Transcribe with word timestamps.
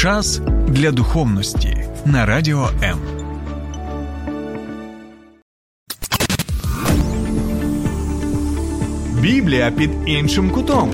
Час 0.00 0.40
для 0.68 0.92
духовності 0.92 1.84
на 2.04 2.26
радіо 2.26 2.68
М. 2.82 2.98
Біблія 9.20 9.70
під 9.70 9.90
іншим 10.06 10.50
кутом. 10.50 10.92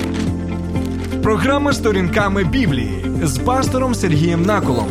Програма 1.22 1.72
сторінками 1.72 2.44
Біблії 2.44 3.04
з 3.22 3.38
пастором 3.38 3.94
Сергієм 3.94 4.42
Наколом. 4.42 4.88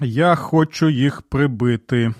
Я 0.00 0.34
хочу 0.34 0.88
їх 0.88 1.22
прибити. 1.22 2.14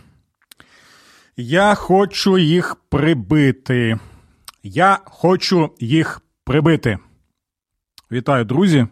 Я 1.36 1.74
хочу 1.74 2.38
їх 2.38 2.76
прибити. 2.90 3.98
Я 4.62 4.98
хочу 5.04 5.70
їх 5.80 6.22
прибити. 6.50 6.98
Вітаю, 8.12 8.44
друзі. 8.44 8.86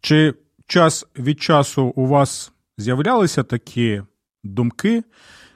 Чи 0.00 0.34
час 0.66 1.06
від 1.18 1.42
часу 1.42 1.84
у 1.84 2.06
вас 2.06 2.52
з'являлися 2.78 3.42
такі 3.42 4.02
думки, 4.44 5.04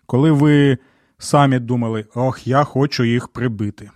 коли 0.07 0.31
ви 0.31 0.79
самі 1.19 1.59
думали, 1.59 2.07
ох, 2.15 2.47
я 2.47 2.65
хочу 2.65 3.05
їх 3.05 3.29
прибити? 3.29 3.91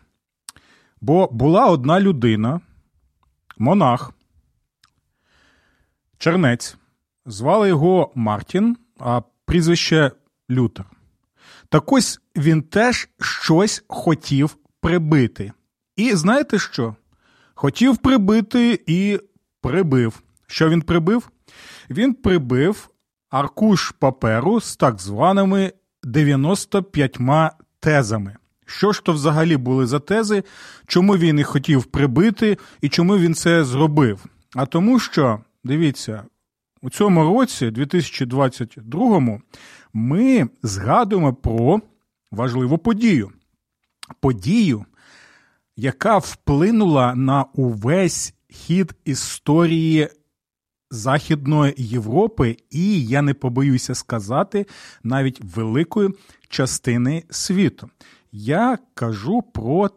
Бо 1.00 1.28
була 1.32 1.66
одна 1.66 2.00
людина, 2.00 2.60
монах, 3.58 4.12
чернець, 6.18 6.76
звали 7.26 7.68
його 7.68 8.12
Мартін, 8.14 8.76
а 8.98 9.20
прізвище 9.44 10.12
Лютер. 10.50 10.86
Так 11.68 11.92
ось 11.92 12.20
він 12.36 12.62
теж 12.62 13.08
щось 13.20 13.84
хотів 13.88 14.56
прибити. 14.80 15.52
І 15.96 16.14
знаєте 16.14 16.58
що? 16.58 16.96
Хотів 17.60 17.96
прибити 17.96 18.80
і 18.86 19.18
прибив. 19.60 20.22
Що 20.46 20.68
він 20.68 20.82
прибив? 20.82 21.30
Він 21.90 22.14
прибив 22.14 22.88
аркуш 23.30 23.90
паперу 23.90 24.60
з 24.60 24.76
так 24.76 25.00
званими 25.00 25.72
95 26.02 27.18
тезами. 27.80 28.36
Що 28.66 28.92
ж 28.92 29.04
то 29.04 29.12
взагалі 29.12 29.56
були 29.56 29.86
за 29.86 30.00
тези, 30.00 30.42
чому 30.86 31.16
він 31.16 31.38
їх 31.38 31.46
хотів 31.46 31.84
прибити 31.84 32.58
і 32.80 32.88
чому 32.88 33.18
він 33.18 33.34
це 33.34 33.64
зробив? 33.64 34.24
А 34.54 34.66
тому 34.66 34.98
що, 34.98 35.40
дивіться, 35.64 36.22
у 36.82 36.90
цьому 36.90 37.24
році, 37.24 37.70
2022, 37.70 39.38
ми 39.92 40.48
згадуємо 40.62 41.34
про 41.34 41.80
важливу 42.30 42.78
подію. 42.78 43.30
Подію, 44.20 44.84
яка 45.78 46.18
вплинула 46.18 47.14
на 47.14 47.44
увесь 47.54 48.34
хід 48.50 48.94
історії 49.04 50.08
Західної 50.90 51.74
Європи, 51.76 52.56
і 52.70 53.04
я 53.04 53.22
не 53.22 53.34
побоюся 53.34 53.94
сказати, 53.94 54.66
навіть 55.02 55.40
великої 55.44 56.10
частини 56.48 57.24
світу. 57.30 57.90
Я 58.32 58.78
кажу 58.94 59.42
про 59.42 59.90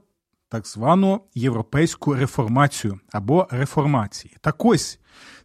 так 0.49 0.67
звану 0.67 1.21
європейську 1.35 2.13
реформацію 2.13 2.99
або 3.11 3.47
реформації. 3.51 4.35
Так 4.41 4.65
ось 4.65 4.99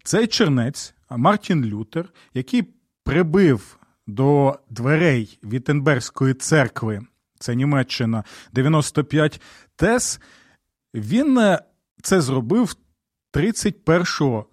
цей 0.05 0.27
чернець 0.27 0.95
Мартін 1.11 1.65
Лютер, 1.65 2.13
який 2.35 2.63
прибив 3.05 3.79
до 4.07 4.59
дверей 4.71 5.39
Віттенбергської 5.45 6.35
церкви, 6.35 7.01
це 7.39 7.55
Німеччина, 7.55 8.25
95 8.53 9.41
ТЕС. 9.77 10.21
він 10.95 11.39
е, 11.39 11.63
це 12.03 12.21
зробив 12.21 12.75
31 13.31 14.05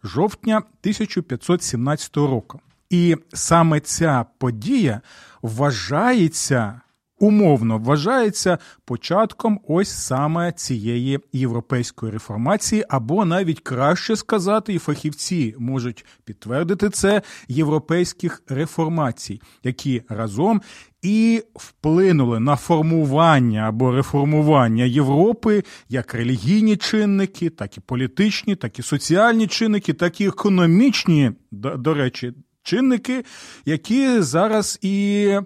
жовтня 0.03 0.58
1517 0.58 2.17
року. 2.17 2.60
І 2.89 3.16
саме 3.33 3.80
ця 3.80 4.26
подія 4.38 5.02
вважається 5.42 6.82
умовно 7.23 7.78
вважається 7.78 8.58
початком 8.86 9.60
ось 9.67 9.89
саме 9.89 10.52
цієї 10.52 11.20
європейської 11.34 12.11
реформації, 12.11 12.86
або 12.89 13.26
навіть 13.26 13.60
краще 13.60 14.16
сказати, 14.16 14.73
і 14.73 14.80
фахівці 14.80 15.56
можуть 15.60 16.06
підтвердити 16.26 16.89
це 16.89 17.22
європейських 17.48 18.44
реформацій, 18.48 19.42
які 19.64 20.02
разом 20.10 20.62
і 21.02 21.44
вплинули 21.56 22.39
на 22.39 22.56
формування 22.56 23.62
або 23.62 23.92
реформування 23.92 24.83
Європи 24.83 25.64
як 25.89 26.14
релігійні 26.14 26.78
чинники, 26.78 27.50
так 27.50 27.78
і 27.78 27.80
політичні, 27.80 28.56
так 28.56 28.80
і 28.80 28.82
соціальні 28.82 29.48
чинники, 29.48 29.94
так 29.94 30.22
і 30.22 30.28
економічні, 30.28 31.32
до, 31.52 31.94
речі, 31.94 32.33
чинники, 32.64 33.23
які 33.66 34.22
зараз 34.22 34.80
і 34.82 35.39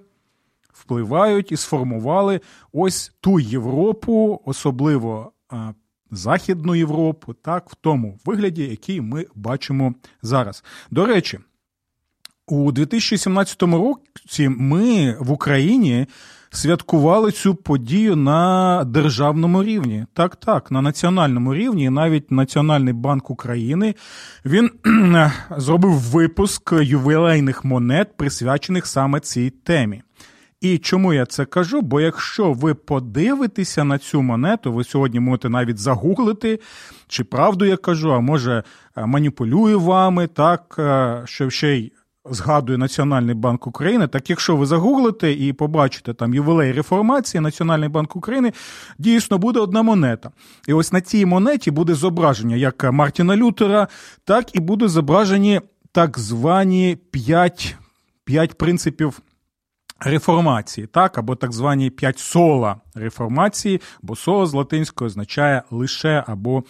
впливають 0.79 1.51
і 1.51 1.57
сформували 1.57 2.41
ось 2.73 3.11
ту 3.21 3.39
Європу, 3.39 4.41
особливо 4.45 5.31
Західну 6.11 6.75
Європу, 6.75 7.33
так, 7.33 7.69
в 7.69 7.75
тому 7.75 8.19
вигляді, 8.25 8.63
який 8.63 9.01
ми 9.01 9.25
бачимо 9.35 9.93
зараз. 10.21 10.63
До 10.91 11.05
речі, 11.05 11.39
у 12.47 12.71
2017 12.71 13.63
році 13.63 14.49
ми 14.49 15.17
в 15.19 15.31
Україні 15.31 16.07
святкували 16.49 17.31
цю 17.31 17.55
подію 17.55 18.15
на 18.15 18.83
державному 18.83 19.63
рівні. 19.63 20.05
Так, 20.13 20.35
так, 20.35 20.71
на 20.71 20.81
національному 20.81 21.55
рівні, 21.55 21.83
і 21.83 21.89
навіть 21.89 22.31
Національний 22.31 22.93
банк 22.93 23.29
України 23.29 23.95
він 24.45 24.71
зробив 25.57 25.91
випуск 25.91 26.71
ювілейних 26.71 27.65
монет, 27.65 28.17
присвячених 28.17 28.85
саме 28.85 29.19
цій 29.19 29.49
темі. 29.49 30.01
І 30.61 30.77
чому 30.77 31.13
я 31.13 31.25
це 31.25 31.45
кажу? 31.45 31.81
Бо 31.81 32.01
якщо 32.01 32.53
ви 32.53 32.73
подивитеся 32.73 33.83
на 33.83 33.97
цю 33.97 34.21
монету, 34.21 34.73
ви 34.73 34.83
сьогодні 34.83 35.19
можете 35.19 35.49
навіть 35.49 35.77
загуглити, 35.77 36.59
чи 37.07 37.23
правду 37.23 37.65
я 37.65 37.77
кажу, 37.77 38.13
а 38.13 38.19
може 38.19 38.63
е, 38.97 39.05
маніпулюю 39.05 39.79
вами, 39.79 40.27
так, 40.27 40.75
е, 40.79 41.21
що 41.25 41.49
ще 41.49 41.77
й 41.77 41.91
згадує 42.29 42.77
Національний 42.77 43.35
банк 43.35 43.67
України. 43.67 44.07
Так 44.07 44.29
якщо 44.29 44.55
ви 44.55 44.65
загуглите 44.65 45.31
і 45.31 45.53
побачите 45.53 46.13
там 46.13 46.33
ювілей 46.33 46.71
реформації, 46.71 47.41
Національний 47.41 47.89
банк 47.89 48.15
України 48.15 48.53
дійсно 48.97 49.37
буде 49.37 49.59
одна 49.59 49.81
монета. 49.81 50.31
І 50.67 50.73
ось 50.73 50.93
на 50.93 51.01
цій 51.01 51.25
монеті 51.25 51.71
буде 51.71 51.93
зображення 51.93 52.55
як 52.55 52.91
Мартіна 52.91 53.37
Лютера, 53.37 53.87
так 54.23 54.55
і 54.55 54.59
буде 54.59 54.87
зображені 54.87 55.61
так 55.91 56.19
звані 56.19 56.97
п'ять 58.25 58.57
принципів 58.57 59.21
реформації, 59.99 60.87
так, 60.87 61.17
або 61.17 61.35
так 61.35 61.53
звані 61.53 61.89
п'ять 61.89 62.19
сола 62.19 62.75
реформації, 62.95 63.81
бо 64.01 64.15
соло 64.15 64.45
з 64.45 64.53
латинської 64.53 65.05
означає 65.05 65.63
лише 65.71 66.23
або 66.27 66.63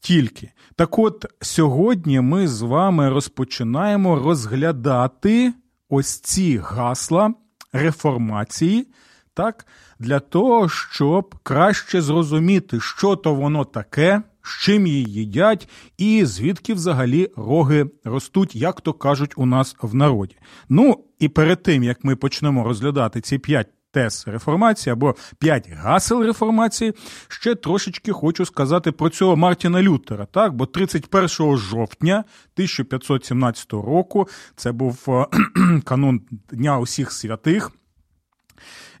тільки. 0.00 0.52
Так 0.76 0.98
от 0.98 1.26
сьогодні 1.40 2.20
ми 2.20 2.48
з 2.48 2.62
вами 2.62 3.08
розпочинаємо 3.08 4.18
розглядати 4.18 5.52
ось 5.88 6.20
ці 6.20 6.58
гасла 6.58 7.34
реформації, 7.72 8.88
так, 9.34 9.66
для 9.98 10.20
того, 10.20 10.68
щоб 10.68 11.34
краще 11.42 12.02
зрозуміти, 12.02 12.80
що 12.80 13.16
то 13.16 13.34
воно 13.34 13.64
таке 13.64 14.22
з 14.44 14.60
чим 14.60 14.86
її 14.86 15.04
їдять, 15.04 15.68
і 15.98 16.24
звідки 16.24 16.74
взагалі 16.74 17.30
роги 17.36 17.86
ростуть, 18.04 18.56
як 18.56 18.80
то 18.80 18.92
кажуть 18.92 19.32
у 19.36 19.46
нас 19.46 19.76
в 19.82 19.94
народі. 19.94 20.36
Ну 20.68 21.04
і 21.18 21.28
перед 21.28 21.62
тим 21.62 21.84
як 21.84 22.04
ми 22.04 22.16
почнемо 22.16 22.64
розглядати 22.64 23.20
ці 23.20 23.38
п'ять. 23.38 23.68
Тез 23.90 24.24
реформації 24.26 24.92
або 24.92 25.14
п'ять 25.38 25.70
гасел 25.70 26.22
реформації. 26.22 26.92
Ще 27.28 27.54
трошечки 27.54 28.12
хочу 28.12 28.44
сказати 28.44 28.92
про 28.92 29.08
цього 29.08 29.36
Мартіна 29.36 29.82
Лютера. 29.82 30.26
Так, 30.26 30.54
бо 30.54 30.66
31 30.66 31.56
жовтня 31.56 32.14
1517 32.54 33.72
року 33.72 34.28
це 34.56 34.72
був 34.72 35.04
е, 35.08 35.26
канун 35.84 36.20
Дня 36.50 36.78
усіх 36.78 37.12
святих 37.12 37.70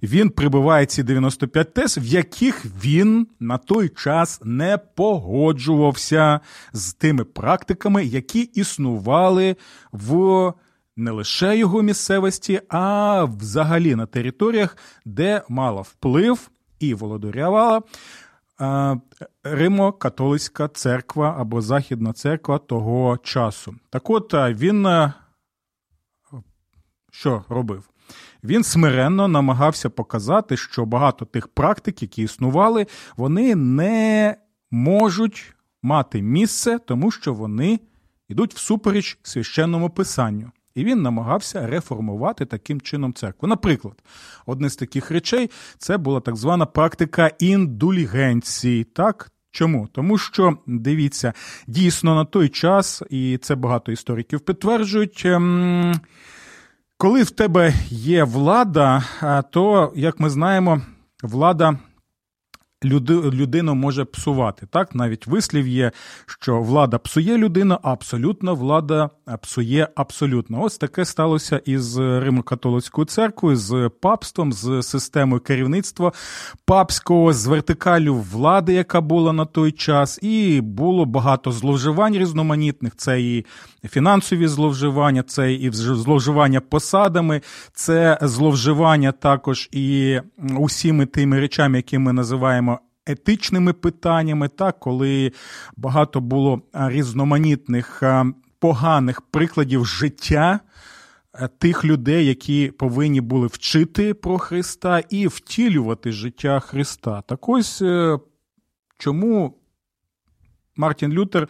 він 0.06 0.30
прибиває 0.30 0.86
ці 0.86 1.02
95 1.02 1.74
тез, 1.74 1.98
в 1.98 2.04
яких 2.04 2.64
він 2.84 3.26
на 3.40 3.58
той 3.58 3.88
час 3.88 4.40
не 4.44 4.78
погоджувався 4.78 6.40
з 6.72 6.92
тими 6.92 7.24
практиками, 7.24 8.04
які 8.04 8.40
існували 8.40 9.56
в 9.92 10.52
не 10.96 11.10
лише 11.10 11.56
його 11.56 11.82
місцевості, 11.82 12.60
а 12.68 13.24
взагалі 13.24 13.94
на 13.94 14.06
територіях, 14.06 14.76
де 15.04 15.42
мала 15.48 15.80
вплив 15.80 16.50
і 16.78 16.94
володарювала 16.94 17.82
Римо-католицька 19.44 20.68
церква 20.68 21.36
або 21.38 21.60
Західна 21.60 22.12
церква 22.12 22.58
того 22.58 23.18
часу. 23.18 23.74
Так 23.90 24.10
от 24.10 24.34
він 24.34 24.86
що 27.10 27.44
робив? 27.48 27.93
Він 28.44 28.64
смиренно 28.64 29.28
намагався 29.28 29.90
показати, 29.90 30.56
що 30.56 30.84
багато 30.84 31.24
тих 31.24 31.48
практик, 31.48 32.02
які 32.02 32.22
існували, 32.22 32.86
вони 33.16 33.54
не 33.54 34.36
можуть 34.70 35.54
мати 35.82 36.22
місце, 36.22 36.78
тому 36.78 37.10
що 37.10 37.34
вони 37.34 37.80
йдуть 38.28 38.54
всупереч 38.54 39.18
священному 39.22 39.90
писанню. 39.90 40.50
І 40.74 40.84
він 40.84 41.02
намагався 41.02 41.66
реформувати 41.66 42.46
таким 42.46 42.80
чином 42.80 43.14
церкву. 43.14 43.48
Наприклад, 43.48 44.02
одне 44.46 44.70
з 44.70 44.76
таких 44.76 45.10
речей 45.10 45.50
це 45.78 45.98
була 45.98 46.20
так 46.20 46.36
звана 46.36 46.66
практика 46.66 47.30
індульгенції. 47.38 48.84
Так, 48.84 49.30
Чому? 49.50 49.88
Тому 49.92 50.18
що 50.18 50.58
дивіться, 50.66 51.32
дійсно 51.66 52.14
на 52.14 52.24
той 52.24 52.48
час, 52.48 53.02
і 53.10 53.38
це 53.42 53.54
багато 53.54 53.92
істориків 53.92 54.40
підтверджують. 54.40 55.22
Ем, 55.24 56.00
коли 56.98 57.22
в 57.22 57.30
тебе 57.30 57.74
є 57.90 58.24
влада, 58.24 59.02
то, 59.50 59.92
як 59.96 60.20
ми 60.20 60.30
знаємо, 60.30 60.80
влада 61.22 61.78
людину 62.84 63.74
може 63.74 64.04
псувати. 64.04 64.66
Так, 64.70 64.94
навіть 64.94 65.26
вислів 65.26 65.68
є, 65.68 65.92
що 66.26 66.60
влада 66.60 66.98
псує 66.98 67.38
людину, 67.38 67.78
а 67.82 67.92
абсолютна 67.92 68.52
влада 68.52 69.10
псує 69.42 69.88
абсолютно. 69.94 70.62
Ось 70.62 70.78
таке 70.78 71.04
сталося 71.04 71.60
із 71.64 71.98
Римо-католицькою 71.98 73.04
церквою, 73.04 73.56
з 73.56 73.90
папством, 74.00 74.52
з 74.52 74.82
системою 74.82 75.40
керівництва 75.40 76.12
папського, 76.64 77.32
з 77.32 77.46
вертикалю 77.46 78.14
влади, 78.14 78.72
яка 78.72 79.00
була 79.00 79.32
на 79.32 79.44
той 79.44 79.72
час, 79.72 80.18
і 80.22 80.60
було 80.60 81.04
багато 81.04 81.52
зловживань 81.52 82.16
різноманітних. 82.16 82.92
Це 82.96 83.20
і 83.20 83.44
фінансові 83.88 84.46
зловживання, 84.46 85.22
це 85.22 85.52
і 85.52 85.70
зловживання 85.72 86.60
посадами, 86.60 87.40
це 87.72 88.18
зловживання 88.22 89.12
також 89.12 89.68
і 89.72 90.18
усіми 90.58 91.06
тими 91.06 91.40
речами, 91.40 91.76
які 91.78 91.98
ми 91.98 92.12
називаємо. 92.12 92.73
Етичними 93.06 93.72
питаннями, 93.72 94.48
так, 94.48 94.80
коли 94.80 95.32
багато 95.76 96.20
було 96.20 96.62
різноманітних 96.72 98.02
поганих 98.58 99.20
прикладів 99.20 99.86
життя 99.86 100.60
тих 101.58 101.84
людей, 101.84 102.26
які 102.26 102.72
повинні 102.78 103.20
були 103.20 103.46
вчити 103.46 104.14
про 104.14 104.38
Христа 104.38 104.98
і 105.10 105.26
втілювати 105.26 106.12
життя 106.12 106.60
Христа. 106.60 107.22
Так 107.22 107.48
ось 107.48 107.82
е, 107.82 108.18
чому 108.98 109.58
Мартін 110.76 111.12
Лютер 111.12 111.42
е, 111.42 111.48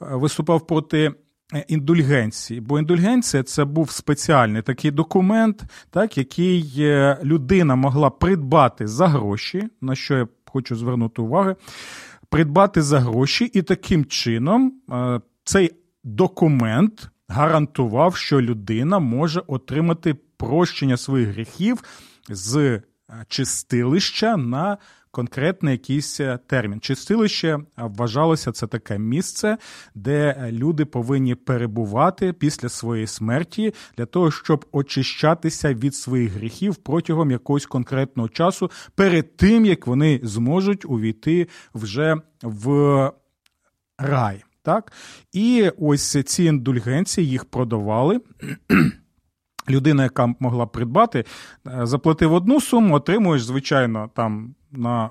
виступав 0.00 0.66
проти 0.66 1.12
Е, 1.54 1.64
індульгенції. 1.68 2.60
Бо 2.60 2.78
індульгенція 2.78 3.42
це 3.42 3.64
був 3.64 3.90
спеціальний 3.90 4.62
такий 4.62 4.90
документ, 4.90 5.62
так, 5.90 6.18
який 6.18 6.72
людина 7.22 7.74
могла 7.74 8.10
придбати 8.10 8.86
за 8.86 9.08
гроші, 9.08 9.68
на 9.80 9.94
що 9.94 10.16
я 10.16 10.26
хочу 10.54 10.76
звернути 10.76 11.22
увагу, 11.22 11.54
придбати 12.28 12.82
за 12.82 13.00
гроші, 13.00 13.44
і 13.44 13.62
таким 13.62 14.04
чином 14.04 14.72
е, 14.92 15.20
цей 15.44 15.70
документ 16.04 17.08
гарантував, 17.28 18.16
що 18.16 18.40
людина 18.40 18.98
може 18.98 19.42
отримати 19.46 20.14
прощення 20.36 20.96
своїх 20.96 21.28
гріхів 21.28 21.82
з 22.28 22.80
чистилища 23.28 24.36
на 24.36 24.78
конкретний 25.14 25.72
якийсь 25.72 26.20
е, 26.20 26.38
термін. 26.46 26.80
Чистилище 26.80 27.48
е, 27.48 27.62
вважалося 27.76 28.52
це 28.52 28.66
таке 28.66 28.98
місце, 28.98 29.58
де 29.94 30.48
люди 30.52 30.84
повинні 30.84 31.34
перебувати 31.34 32.32
після 32.32 32.68
своєї 32.68 33.06
смерті 33.06 33.74
для 33.96 34.06
того, 34.06 34.30
щоб 34.30 34.66
очищатися 34.72 35.74
від 35.74 35.94
своїх 35.94 36.32
гріхів 36.32 36.76
протягом 36.76 37.30
якогось 37.30 37.66
конкретного 37.66 38.28
часу, 38.28 38.70
перед 38.94 39.36
тим 39.36 39.66
як 39.66 39.86
вони 39.86 40.20
зможуть 40.22 40.84
увійти 40.84 41.48
вже 41.74 42.16
в 42.42 43.12
рай. 43.98 44.44
Так? 44.62 44.92
І 45.32 45.70
ось 45.78 46.24
ці 46.24 46.44
індульгенції 46.44 47.28
їх 47.28 47.44
продавали. 47.44 48.20
Людина, 49.68 50.02
яка 50.02 50.34
могла 50.40 50.66
придбати, 50.66 51.24
е, 51.66 51.86
заплатив 51.86 52.32
одну 52.32 52.60
суму, 52.60 52.94
отримуєш, 52.94 53.42
звичайно, 53.42 54.10
там 54.14 54.54
на 54.76 55.10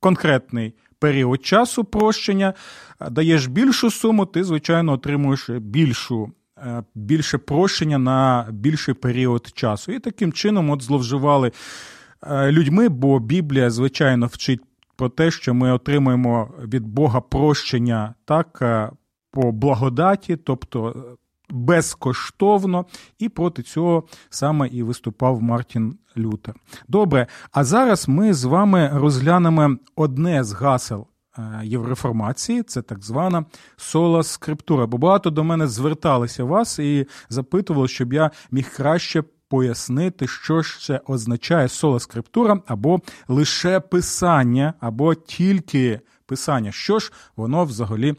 конкретний 0.00 0.74
період 0.98 1.46
часу 1.46 1.84
прощення, 1.84 2.54
даєш 3.10 3.46
більшу 3.46 3.90
суму, 3.90 4.26
ти, 4.26 4.44
звичайно, 4.44 4.92
отримуєш 4.92 5.50
більшу. 5.50 6.32
Е, 6.66 6.82
більше 6.94 7.38
прощення 7.38 7.98
на 7.98 8.46
більший 8.50 8.94
період 8.94 9.46
часу. 9.54 9.92
І 9.92 9.98
таким 9.98 10.32
чином 10.32 10.70
от 10.70 10.82
зловживали 10.82 11.52
е, 12.22 12.52
людьми, 12.52 12.88
бо 12.88 13.18
Біблія, 13.18 13.70
звичайно, 13.70 14.26
вчить 14.26 14.60
про 14.96 15.08
те, 15.08 15.30
що 15.30 15.54
ми 15.54 15.72
отримуємо 15.72 16.54
від 16.64 16.86
Бога 16.86 17.20
прощення 17.20 18.14
так, 18.24 18.62
по 19.30 19.52
благодаті, 19.52 20.36
тобто 20.36 21.04
безкоштовно, 21.50 22.86
і 23.18 23.28
проти 23.28 23.62
цього 23.62 24.04
саме 24.30 24.68
і 24.68 24.82
виступав 24.82 25.42
Мартін 25.42 25.98
Лютер. 26.16 26.54
Добре, 26.88 27.26
а 27.52 27.64
зараз 27.64 28.08
ми 28.08 28.34
з 28.34 28.44
вами 28.44 28.90
розглянемо 28.94 29.76
одне 29.96 30.44
з 30.44 30.52
гасел. 30.52 31.06
Е, 31.38 31.60
Євреформації, 31.64 32.62
це 32.62 32.82
так 32.82 33.04
звана 33.04 33.44
сола 33.76 34.22
скриптура. 34.22 34.86
Бо 34.86 34.98
багато 34.98 35.30
до 35.30 35.44
мене 35.44 35.66
зверталися 35.66 36.44
вас 36.44 36.78
і 36.78 37.06
запитували, 37.28 37.88
щоб 37.88 38.12
я 38.12 38.30
міг 38.50 38.74
краще 38.76 39.22
пояснити, 39.48 40.26
що 40.26 40.62
ж 40.62 40.80
це 40.80 41.00
означає 41.06 41.68
сола 41.68 42.00
скриптура, 42.00 42.60
або 42.66 43.00
лише 43.28 43.80
писання, 43.80 44.74
або 44.80 45.14
тільки 45.14 46.00
писання. 46.26 46.72
Що 46.72 46.98
ж 46.98 47.12
воно 47.36 47.64
взагалі 47.64 48.14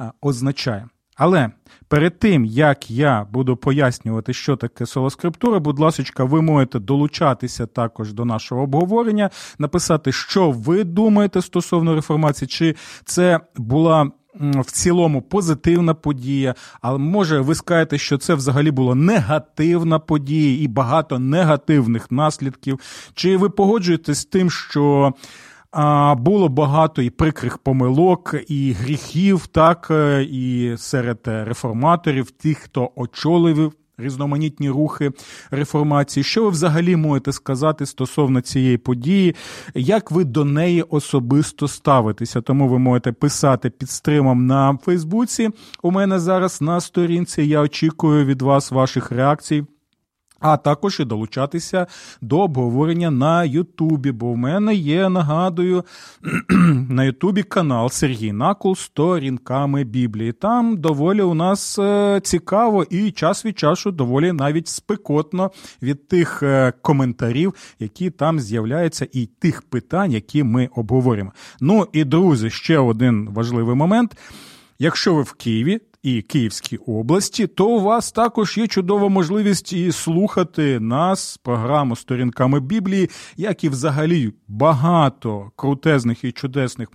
е, 0.00 0.12
означає? 0.20 0.88
Але 1.16 1.50
перед 1.88 2.18
тим, 2.18 2.44
як 2.44 2.90
я 2.90 3.26
буду 3.32 3.56
пояснювати, 3.56 4.32
що 4.32 4.56
таке 4.56 4.86
солоскриптура, 4.86 5.58
будь 5.58 5.78
ласка, 5.78 6.24
ви 6.24 6.42
можете 6.42 6.78
долучатися 6.78 7.66
також 7.66 8.12
до 8.12 8.24
нашого 8.24 8.62
обговорення, 8.62 9.30
написати, 9.58 10.12
що 10.12 10.50
ви 10.50 10.84
думаєте 10.84 11.42
стосовно 11.42 11.94
реформації, 11.94 12.48
чи 12.48 12.74
це 13.04 13.40
була. 13.56 14.10
В 14.40 14.70
цілому 14.70 15.22
позитивна 15.22 15.94
подія, 15.94 16.54
але 16.80 16.98
може 16.98 17.40
ви 17.40 17.54
скажете, 17.54 17.98
що 17.98 18.18
це 18.18 18.34
взагалі 18.34 18.70
була 18.70 18.94
негативна 18.94 19.98
подія 19.98 20.62
і 20.62 20.68
багато 20.68 21.18
негативних 21.18 22.10
наслідків. 22.10 22.80
Чи 23.14 23.36
ви 23.36 23.50
погоджуєтесь 23.50 24.18
з 24.18 24.24
тим, 24.24 24.50
що 24.50 25.14
було 26.18 26.48
багато 26.48 27.02
і 27.02 27.10
прикрих 27.10 27.58
помилок, 27.58 28.34
і 28.48 28.72
гріхів, 28.72 29.46
так 29.46 29.88
е, 29.90 30.22
і 30.22 30.74
серед 30.76 31.18
реформаторів, 31.24 32.30
тих, 32.30 32.58
хто 32.58 32.90
очолив 32.96 33.72
різноманітні 33.98 34.70
рухи 34.70 35.10
реформації. 35.50 36.24
Що 36.24 36.44
ви 36.44 36.50
взагалі 36.50 36.96
можете 36.96 37.32
сказати 37.32 37.86
стосовно 37.86 38.40
цієї 38.40 38.78
події? 38.78 39.34
Як 39.74 40.10
ви 40.10 40.24
до 40.24 40.44
неї 40.44 40.82
особисто 40.82 41.68
ставитеся? 41.68 42.40
Тому 42.40 42.68
ви 42.68 42.78
можете 42.78 43.12
писати 43.12 43.70
під 43.70 43.90
стримом 43.90 44.46
на 44.46 44.78
Фейсбуці. 44.84 45.50
У 45.82 45.90
мене 45.90 46.18
зараз 46.18 46.60
на 46.60 46.80
сторінці. 46.80 47.42
Я 47.42 47.60
очікую 47.60 48.24
від 48.24 48.42
вас 48.42 48.70
ваших 48.70 49.12
реакцій 49.12 49.64
а 50.44 50.56
також 50.56 51.00
і 51.00 51.04
долучатися 51.04 51.86
до 52.20 52.40
обговорення 52.40 53.10
на 53.10 53.44
Ютубі. 53.44 54.12
Бо 54.12 54.32
в 54.32 54.36
мене 54.36 54.74
є, 54.74 55.08
нагадую, 55.08 55.84
на 56.88 57.04
Ютубі 57.04 57.42
канал 57.42 57.90
Сергій 57.90 58.32
Накул 58.32 58.76
сторінками 58.76 59.84
Біблії. 59.84 60.32
Там 60.32 60.76
доволі 60.76 61.22
у 61.22 61.34
нас 61.34 61.78
е, 61.78 62.20
цікаво 62.24 62.84
і 62.90 63.10
час 63.10 63.44
від 63.44 63.58
часу 63.58 63.90
доволі 63.90 64.32
навіть 64.32 64.68
спекотно 64.68 65.50
від 65.82 66.08
тих 66.08 66.42
е, 66.42 66.72
коментарів, 66.82 67.54
які 67.80 68.10
там 68.10 68.40
з'являються, 68.40 69.06
і 69.12 69.26
тих 69.26 69.62
питань, 69.62 70.12
які 70.12 70.42
ми 70.42 70.68
обговорюємо. 70.76 71.32
Ну 71.60 71.88
і 71.92 72.04
друзі, 72.04 72.50
ще 72.50 72.78
один 72.78 73.28
важливий 73.30 73.76
момент. 73.76 74.16
Якщо 74.78 75.14
ви 75.14 75.22
в 75.22 75.32
Києві, 75.32 75.80
і 76.04 76.22
Київській 76.22 76.76
області, 76.76 77.46
то 77.46 77.68
у 77.68 77.80
вас 77.80 78.12
також 78.12 78.58
є 78.58 78.66
чудова 78.66 79.08
можливість 79.08 79.72
і 79.72 79.92
слухати 79.92 80.80
нас, 80.80 81.36
програму 81.36 81.96
сторінками 81.96 82.60
Біблії, 82.60 83.10
як 83.36 83.64
і 83.64 83.68
взагалі 83.68 84.32
багато 84.48 85.50
крутезних 85.56 86.24
і 86.24 86.32
чудесних 86.32 86.88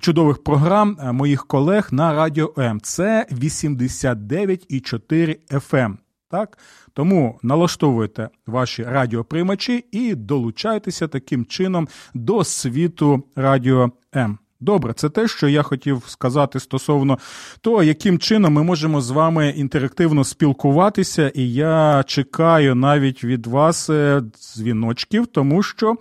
чудових 0.00 0.44
програм 0.44 0.96
е, 1.00 1.12
моїх 1.12 1.46
колег 1.46 1.88
на 1.90 2.12
радіо 2.12 2.54
М. 2.58 2.80
Це 2.80 3.26
89,4 3.32 5.36
FM. 5.50 5.96
Так? 6.30 6.58
Тому 6.92 7.38
налаштовуйте 7.42 8.28
ваші 8.46 8.82
радіоприймачі 8.82 9.84
і 9.92 10.14
долучайтеся 10.14 11.08
таким 11.08 11.44
чином 11.44 11.88
до 12.14 12.44
світу 12.44 13.22
радіо 13.36 13.90
М. 14.16 14.38
Добре, 14.64 14.92
це 14.92 15.08
те, 15.08 15.28
що 15.28 15.48
я 15.48 15.62
хотів 15.62 16.02
сказати 16.06 16.60
стосовно 16.60 17.18
того, 17.60 17.82
яким 17.82 18.18
чином 18.18 18.52
ми 18.52 18.62
можемо 18.62 19.00
з 19.00 19.10
вами 19.10 19.48
інтерактивно 19.48 20.24
спілкуватися, 20.24 21.28
і 21.28 21.52
я 21.52 22.04
чекаю 22.06 22.74
навіть 22.74 23.24
від 23.24 23.46
вас 23.46 23.90
е, 23.90 24.22
дзвіночків, 24.40 25.26
тому 25.26 25.62
що 25.62 25.96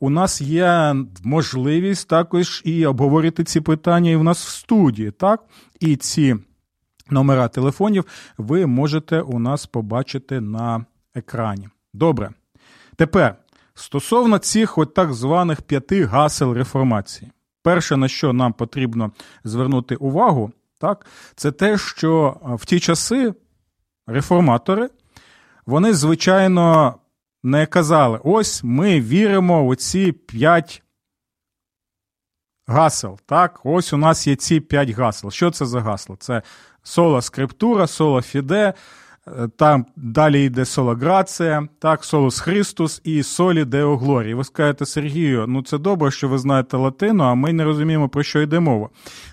у 0.00 0.10
нас 0.10 0.40
є 0.40 0.96
можливість 1.24 2.08
також 2.08 2.62
і 2.64 2.86
обговорити 2.86 3.44
ці 3.44 3.60
питання 3.60 4.10
і 4.10 4.16
в 4.16 4.24
нас 4.24 4.46
в 4.46 4.48
студії, 4.48 5.10
так? 5.10 5.44
І 5.80 5.96
ці 5.96 6.36
номера 7.10 7.48
телефонів 7.48 8.04
ви 8.38 8.66
можете 8.66 9.20
у 9.20 9.38
нас 9.38 9.66
побачити 9.66 10.40
на 10.40 10.84
екрані. 11.14 11.68
Добре. 11.94 12.30
Тепер 12.96 13.36
стосовно 13.74 14.38
цих 14.38 14.78
от 14.78 14.94
так 14.94 15.12
званих 15.14 15.62
п'яти 15.62 16.04
гасел 16.04 16.52
реформації. 16.54 17.30
Перше, 17.62 17.96
на 17.96 18.08
що 18.08 18.32
нам 18.32 18.52
потрібно 18.52 19.12
звернути 19.44 19.96
увагу, 19.96 20.52
так, 20.80 21.06
це 21.36 21.52
те, 21.52 21.78
що 21.78 22.36
в 22.44 22.66
ті 22.66 22.80
часи 22.80 23.34
реформатори, 24.06 24.90
вони, 25.66 25.94
звичайно, 25.94 26.94
не 27.42 27.66
казали: 27.66 28.20
ось 28.24 28.64
ми 28.64 29.00
віримо 29.00 29.62
у 29.62 29.74
ці 29.74 30.12
п'ять 30.12 30.82
гасел. 32.66 33.18
Так, 33.26 33.60
ось 33.64 33.92
у 33.92 33.96
нас 33.96 34.26
є 34.26 34.36
ці 34.36 34.60
п'ять 34.60 34.90
гасел. 34.90 35.30
Що 35.30 35.50
це 35.50 35.66
за 35.66 35.80
гасла? 35.80 36.16
Це 36.16 36.42
соло 36.82 37.22
скриптура, 37.22 37.86
соло 37.86 38.22
фіде, 38.22 38.66
Е, 38.68 38.74
там 39.56 39.86
далі 39.96 40.44
йде 40.44 40.64
солограція, 40.64 41.68
так, 41.78 42.04
солус 42.04 42.40
Христус 42.40 43.00
і 43.04 43.22
солі 43.22 43.64
Део 43.64 43.96
Глорії. 43.96 44.34
Ви 44.34 44.44
скажете, 44.44 44.86
Сергію, 44.86 45.46
ну 45.48 45.62
це 45.62 45.78
добре, 45.78 46.10
що 46.10 46.28
ви 46.28 46.38
знаєте 46.38 46.76
латину, 46.76 47.24
а 47.24 47.34
ми 47.34 47.52
не 47.52 47.64
розуміємо, 47.64 48.08
про 48.08 48.22
що 48.22 48.40
йде 48.40 48.60
мова. 48.60 48.88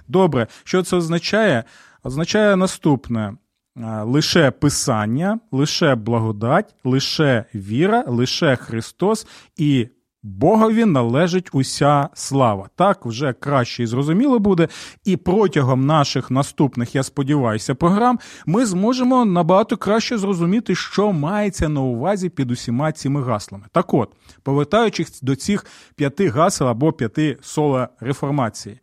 Добре, 0.07 0.47
що 0.63 0.83
це 0.83 0.97
означає? 0.97 1.63
Означає 2.03 2.55
наступне: 2.55 3.33
е, 3.77 4.01
лише 4.01 4.51
Писання, 4.51 5.39
лише 5.51 5.95
благодать, 5.95 6.75
лише 6.83 7.45
віра, 7.55 8.03
лише 8.07 8.55
Христос 8.55 9.27
і 9.57 9.87
Богові 10.23 10.85
належить 10.85 11.49
уся 11.53 12.09
слава. 12.13 12.69
Так 12.75 13.05
вже 13.05 13.33
краще 13.33 13.83
і 13.83 13.85
зрозуміло 13.85 14.39
буде. 14.39 14.67
І 15.05 15.17
протягом 15.17 15.85
наших 15.85 16.31
наступних, 16.31 16.95
я 16.95 17.03
сподіваюся, 17.03 17.75
програм 17.75 18.19
ми 18.45 18.65
зможемо 18.65 19.25
набагато 19.25 19.77
краще 19.77 20.17
зрозуміти, 20.17 20.75
що 20.75 21.11
мається 21.11 21.69
на 21.69 21.81
увазі 21.81 22.29
під 22.29 22.51
усіма 22.51 22.91
цими 22.91 23.23
гаслами. 23.23 23.65
Так 23.71 23.93
от, 23.93 24.13
повертаючись 24.43 25.21
до 25.21 25.35
цих 25.35 25.65
п'яти 25.95 26.29
гасел 26.29 26.67
або 26.67 26.93
п'яти 26.93 27.37
сола 27.41 27.89
реформації. 27.99 28.79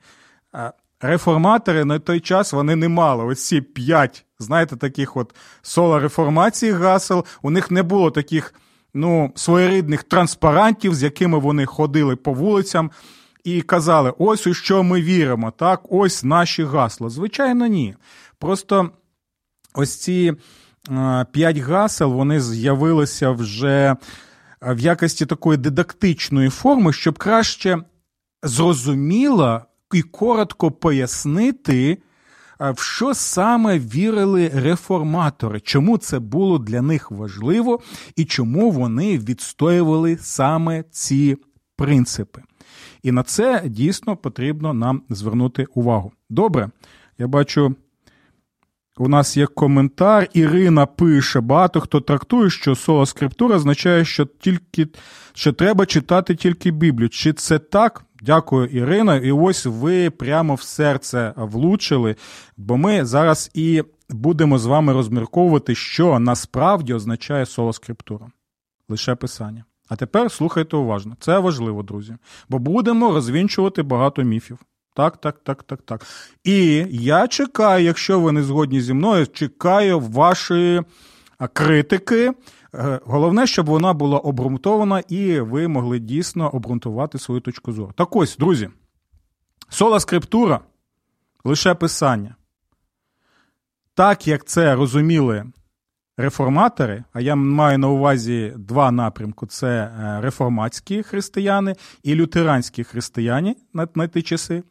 Реформатори 1.01 1.85
на 1.85 1.99
той 1.99 2.21
час 2.21 2.53
вони 2.53 2.77
не 2.77 2.89
мали 2.89 3.25
ось 3.25 3.47
ці 3.47 3.61
п'ять, 3.61 4.25
знаєте, 4.39 4.77
таких 4.77 5.17
от 5.17 5.35
сола 5.63 5.99
реформації 5.99 6.73
гасел. 6.73 7.25
У 7.43 7.51
них 7.51 7.71
не 7.71 7.83
було 7.83 8.11
таких 8.11 8.55
ну, 8.97 9.33
своєрідних 9.35 10.03
транспарантів, 10.03 10.95
з 10.95 11.03
якими 11.03 11.39
вони 11.39 11.67
ходили 11.67 12.17
по 12.17 12.33
вулицям 12.33 12.91
і 13.45 13.63
казали: 13.63 14.13
ось 14.19 14.47
у 14.47 14.55
що 14.55 14.83
ми 14.83 15.03
віримо, 15.03 15.51
так, 15.51 15.81
ось 15.89 16.25
наші 16.25 16.65
гасла. 16.65 17.09
Звичайно, 17.09 17.67
ні. 17.67 17.95
Просто 18.39 18.91
ось 19.75 19.97
ці 19.97 20.33
п'ять 21.33 21.59
гасел 21.59 22.13
вони 22.13 22.41
з'явилися 22.41 23.31
вже 23.31 23.97
в 24.63 24.79
якості 24.79 25.27
такої 25.27 25.59
дидактичної 25.59 26.49
форми, 26.49 26.93
щоб 26.93 27.19
краще 27.19 27.79
зрозуміло 28.43 29.63
і 29.93 30.03
коротко 30.03 30.71
пояснити 30.71 31.99
в 32.61 32.79
що 32.79 33.15
саме 33.15 33.79
вірили 33.79 34.51
реформатори, 34.55 35.61
чому 35.61 35.99
це 35.99 36.19
було 36.19 36.59
для 36.59 36.83
них 36.83 37.11
важливо 37.11 37.81
і 38.17 38.25
чому 38.25 38.71
вони 38.71 39.19
відстоювали 39.19 40.17
саме 40.21 40.85
ці 40.91 41.37
принципи. 41.77 42.43
І 43.03 43.13
на 43.13 43.23
це 43.23 43.63
дійсно 43.67 44.17
потрібно 44.17 44.75
нам 44.75 45.03
звернути 45.09 45.67
увагу. 45.75 46.13
Добре, 46.31 46.71
я 47.19 47.27
бачу. 47.27 47.75
У 48.99 49.09
нас 49.09 49.37
є 49.37 49.47
коментар. 49.47 50.29
Ірина 50.33 50.87
пише: 50.87 51.41
багато 51.41 51.81
хто 51.81 52.01
трактує, 52.01 52.51
що 52.51 52.75
соло 52.75 53.07
скриптура 53.07 53.57
означає, 53.57 54.05
що 54.05 54.25
тільки 54.25 54.89
що 55.35 55.53
треба 55.53 55.87
читати 55.87 56.35
тільки 56.35 56.71
Біблію. 56.71 57.09
Чи 57.09 57.33
це 57.33 57.59
так? 57.59 58.05
Дякую, 58.27 58.67
Ірина. 58.67 59.17
І 59.17 59.33
ось 59.33 59.67
ви 59.67 60.11
прямо 60.11 60.55
в 60.55 60.63
серце 60.63 61.33
влучили, 61.37 62.17
бо 62.57 62.77
ми 62.77 63.05
зараз 63.05 63.51
і 63.55 63.83
будемо 64.09 64.59
з 64.59 64.67
вами 64.67 64.93
розмірковувати, 64.93 65.75
що 65.75 66.19
насправді 66.19 66.95
означає 66.95 67.47
соло 67.47 67.73
скриптура. 67.73 68.27
Лише 68.89 69.15
писання. 69.15 69.65
А 69.89 69.97
тепер 69.97 70.31
слухайте 70.31 70.77
уважно. 70.77 71.17
Це 71.21 71.39
важливо, 71.39 71.83
друзі. 71.83 72.17
Бо 72.49 72.59
будемо 72.59 73.13
розвінчувати 73.13 73.83
багато 73.83 74.23
міфів. 74.23 74.59
Так, 74.95 75.17
так, 75.17 75.39
так, 75.45 75.63
так, 75.63 75.83
так. 75.83 76.07
І 76.45 76.87
я 76.91 77.29
чекаю, 77.29 77.85
якщо 77.85 78.21
ви 78.21 78.33
не 78.33 78.43
згодні 78.43 78.81
зі 78.81 78.95
мною, 78.95 79.27
чекаю 79.27 80.01
вашої 80.01 80.83
критики. 81.53 82.33
Е, 82.79 83.01
головне, 83.05 83.47
щоб 83.47 83.67
вона 83.67 83.93
була 83.93 84.19
обґрунтована 84.19 85.03
і 85.09 85.41
ви 85.41 85.69
могли 85.69 85.99
дійсно 85.99 86.51
обґрунтувати 86.51 87.19
свою 87.19 87.41
точку 87.41 87.73
зору. 87.73 87.93
Так 87.97 88.17
ось, 88.17 88.37
друзі, 88.37 88.71
сола 89.69 90.01
скриптура 90.01 90.61
лише 91.45 91.75
писання. 91.75 92.35
Так 93.95 94.27
як 94.27 94.45
це 94.45 94.75
розуміли 94.75 95.45
реформатори, 96.17 97.05
а 97.13 97.21
я 97.21 97.35
маю 97.35 97.79
на 97.79 97.89
увазі 97.89 98.53
два 98.57 98.91
напрямки: 98.91 99.47
це 99.47 99.69
е, 99.69 100.21
реформатські 100.21 101.03
християни 101.03 101.75
і 102.03 102.15
лютеранські 102.15 102.85
християни 102.85 103.57
на, 103.95 104.07
ті 104.07 104.23
часи. 104.23 104.63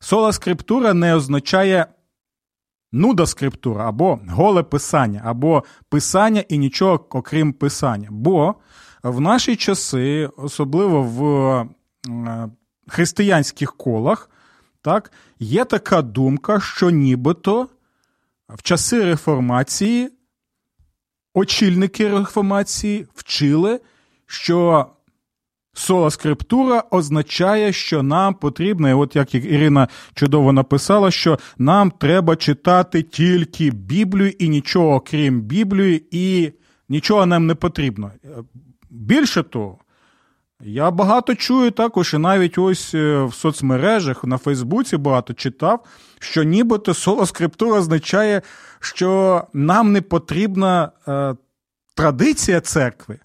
Сола 0.00 0.32
скриптура 0.32 0.94
не 0.94 1.14
означає 1.14 1.86
нуда 2.92 3.26
скриптура 3.26 3.88
або 3.88 4.20
голе 4.28 4.62
писання, 4.62 5.22
або 5.24 5.64
писання 5.88 6.44
і 6.48 6.58
нічого 6.58 7.06
окрім 7.10 7.52
писання. 7.52 8.08
Бо 8.10 8.54
в 9.02 9.20
наші 9.20 9.56
часи, 9.56 10.30
особливо 10.36 11.02
в 11.02 11.24
е, 12.08 12.48
християнських 12.88 13.76
колах, 13.76 14.30
так, 14.82 15.12
є 15.38 15.64
така 15.64 16.02
думка, 16.02 16.60
що 16.60 16.90
нібито 16.90 17.68
в 18.48 18.62
часи 18.62 19.04
реформації 19.04 20.10
очільники 21.34 22.08
реформації 22.08 23.06
вчили, 23.14 23.80
що 24.26 24.86
Сола 25.74 26.10
скриптура 26.10 26.84
означає, 26.90 27.72
що 27.72 28.02
нам 28.02 28.34
потрібно, 28.34 28.90
і 28.90 28.92
от 28.92 29.16
як 29.16 29.34
Ірина 29.34 29.88
чудово 30.14 30.52
написала, 30.52 31.10
що 31.10 31.38
нам 31.58 31.90
треба 31.90 32.36
читати 32.36 33.02
тільки 33.02 33.70
Біблію 33.70 34.32
і 34.38 34.48
нічого 34.48 35.00
крім 35.00 35.40
Біблії, 35.40 36.06
і 36.10 36.52
нічого 36.88 37.26
нам 37.26 37.46
не 37.46 37.54
потрібно. 37.54 38.10
Більше 38.90 39.42
того, 39.42 39.78
я 40.60 40.90
багато 40.90 41.34
чую 41.34 41.70
також, 41.70 42.14
і 42.14 42.18
навіть 42.18 42.58
ось 42.58 42.94
е, 42.94 43.22
в 43.22 43.34
соцмережах 43.34 44.24
на 44.24 44.38
Фейсбуці 44.38 44.96
багато 44.96 45.34
читав, 45.34 45.84
що 46.18 46.42
нібито 46.42 46.94
соло 46.94 47.26
скриптура 47.26 47.78
означає, 47.78 48.42
що 48.80 49.42
нам 49.52 49.92
не 49.92 50.00
потрібна 50.00 50.92
е, 51.08 51.34
традиція 51.94 52.60
церкви. 52.60 53.18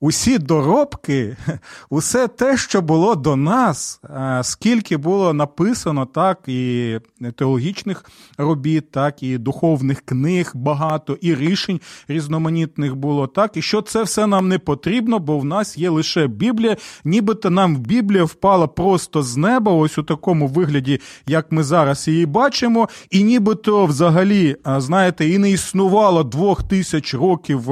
Усі 0.00 0.38
доробки, 0.38 1.36
усе 1.90 2.28
те, 2.28 2.56
що 2.56 2.82
було 2.82 3.14
до 3.14 3.36
нас, 3.36 4.00
скільки 4.42 4.96
було 4.96 5.32
написано, 5.32 6.06
так 6.06 6.38
і 6.46 6.98
теологічних 7.36 8.04
робіт, 8.38 8.90
так 8.90 9.22
і 9.22 9.38
духовних 9.38 10.00
книг 10.00 10.52
багато, 10.54 11.18
і 11.20 11.34
рішень 11.34 11.80
різноманітних 12.08 12.96
було, 12.96 13.26
так, 13.26 13.56
і 13.56 13.62
що 13.62 13.82
це 13.82 14.02
все 14.02 14.26
нам 14.26 14.48
не 14.48 14.58
потрібно, 14.58 15.18
бо 15.18 15.38
в 15.38 15.44
нас 15.44 15.78
є 15.78 15.90
лише 15.90 16.26
Біблія, 16.26 16.76
нібито 17.04 17.50
нам 17.50 17.76
Біблія 17.76 18.24
впала 18.24 18.66
просто 18.66 19.22
з 19.22 19.36
неба, 19.36 19.72
ось 19.72 19.98
у 19.98 20.02
такому 20.02 20.46
вигляді, 20.46 21.00
як 21.26 21.52
ми 21.52 21.62
зараз 21.62 22.08
її 22.08 22.26
бачимо, 22.26 22.88
і 23.10 23.22
нібито 23.22 23.86
взагалі, 23.86 24.56
знаєте, 24.76 25.28
і 25.28 25.38
не 25.38 25.50
існувало 25.50 26.24
двох 26.24 26.62
тисяч 26.62 27.14
років 27.14 27.70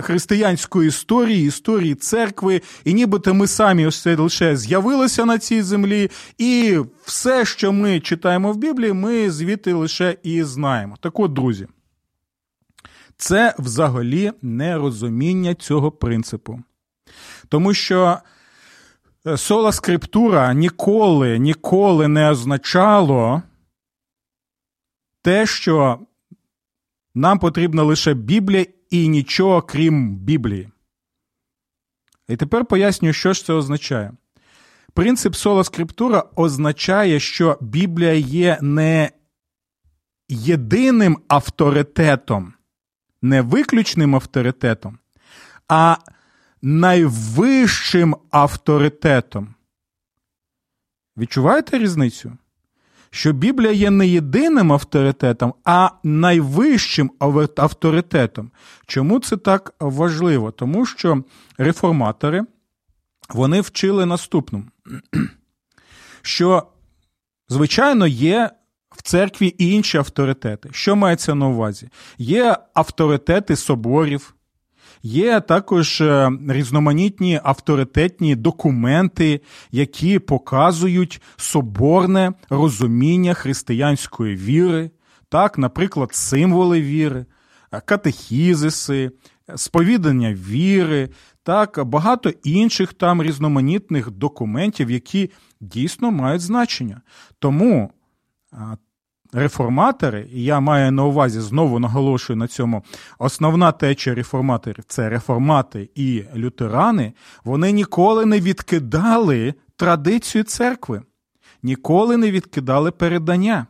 християнської 0.00 0.88
історії, 0.88 1.46
історії 1.46 1.94
церкви, 1.94 2.62
і 2.84 2.94
нібито 2.94 3.34
ми 3.34 3.46
самі 3.46 3.86
ось 3.86 4.02
це 4.02 4.16
лише 4.16 4.56
з'явилися 4.56 5.24
на 5.24 5.38
цій 5.38 5.62
землі, 5.62 6.10
і 6.38 6.78
все, 7.04 7.44
що 7.44 7.72
ми 7.72 8.00
читаємо 8.00 8.52
в 8.52 8.56
Біблії, 8.56 8.92
ми 8.92 9.30
звідти 9.30 9.72
лише 9.72 10.16
і 10.22 10.42
знаємо. 10.42 10.96
Так 11.00 11.20
от, 11.20 11.32
друзі, 11.32 11.66
це 13.16 13.54
взагалі 13.58 14.32
нерозуміння 14.42 15.54
цього 15.54 15.90
принципу. 15.90 16.60
Тому 17.48 17.74
що 17.74 18.18
сола 19.36 19.72
скриптура 19.72 20.54
ніколи, 20.54 21.38
ніколи 21.38 22.08
не 22.08 22.30
означало 22.30 23.42
те, 25.22 25.46
що 25.46 25.98
нам 27.14 27.38
потрібна 27.38 27.82
лише 27.82 28.14
Біблія 28.14 28.66
і 28.94 29.08
нічого 29.08 29.62
крім 29.62 30.16
Біблії. 30.16 30.70
І 32.28 32.36
тепер 32.36 32.64
пояснюю, 32.64 33.12
що 33.12 33.32
ж 33.32 33.44
це 33.44 33.52
означає. 33.52 34.12
Принцип 34.92 35.34
сола 35.34 35.64
скриптура 35.64 36.24
означає, 36.36 37.20
що 37.20 37.58
Біблія 37.60 38.12
є 38.14 38.58
не 38.60 39.10
єдиним 40.28 41.18
авторитетом, 41.28 42.54
не 43.22 43.42
виключним 43.42 44.14
авторитетом, 44.14 44.98
а 45.68 45.96
найвищим 46.62 48.16
авторитетом. 48.30 49.54
Відчуваєте 51.16 51.78
різницю? 51.78 52.38
Що 53.14 53.32
Біблія 53.32 53.72
є 53.72 53.90
не 53.90 54.08
єдиним 54.08 54.72
авторитетом, 54.72 55.54
а 55.64 55.90
найвищим 56.02 57.10
авторитетом. 57.56 58.50
Чому 58.86 59.20
це 59.20 59.36
так 59.36 59.74
важливо? 59.80 60.50
Тому 60.50 60.86
що 60.86 61.24
реформатори 61.58 62.42
вони 63.28 63.60
вчили 63.60 64.06
наступному, 64.06 64.64
що, 66.22 66.66
звичайно, 67.48 68.06
є 68.06 68.50
в 68.90 69.02
церкві 69.02 69.54
і 69.58 69.70
інші 69.72 69.98
авторитети. 69.98 70.68
Що 70.72 70.96
мається 70.96 71.34
на 71.34 71.48
увазі? 71.48 71.88
Є 72.18 72.56
авторитети 72.74 73.56
соборів, 73.56 74.34
є 75.04 75.40
також 75.40 76.00
е, 76.00 76.30
різноманітні 76.48 77.40
авторитетні 77.44 78.36
документи, 78.36 79.40
які 79.72 80.18
показують 80.18 81.22
соборне 81.36 82.32
розуміння 82.50 83.34
християнської 83.34 84.36
віри, 84.36 84.90
так, 85.28 85.58
наприклад, 85.58 86.14
символи 86.14 86.82
віри, 86.82 87.26
катехізиси, 87.84 89.10
сповідання 89.56 90.32
віри, 90.34 91.08
так, 91.42 91.80
багато 91.84 92.30
інших 92.44 92.92
там 92.92 93.22
різноманітних 93.22 94.10
документів, 94.10 94.90
які 94.90 95.30
дійсно 95.60 96.10
мають 96.10 96.42
значення. 96.42 97.00
Тому 97.38 97.90
реформатори, 99.34 100.28
і 100.32 100.44
я 100.44 100.60
маю 100.60 100.92
на 100.92 101.04
увазі, 101.04 101.40
знову 101.40 101.78
наголошую 101.78 102.36
на 102.36 102.48
цьому, 102.48 102.84
основна 103.18 103.72
течія 103.72 104.14
реформаторів 104.14 104.84
це 104.88 105.08
реформати 105.08 105.88
і 105.94 106.24
лютерани, 106.36 107.12
вони 107.44 107.72
ніколи 107.72 108.26
не 108.26 108.40
відкидали 108.40 109.54
традицію 109.76 110.44
церкви, 110.44 111.02
ніколи 111.62 112.16
не 112.16 112.30
відкидали 112.30 112.90
передання. 112.90 113.66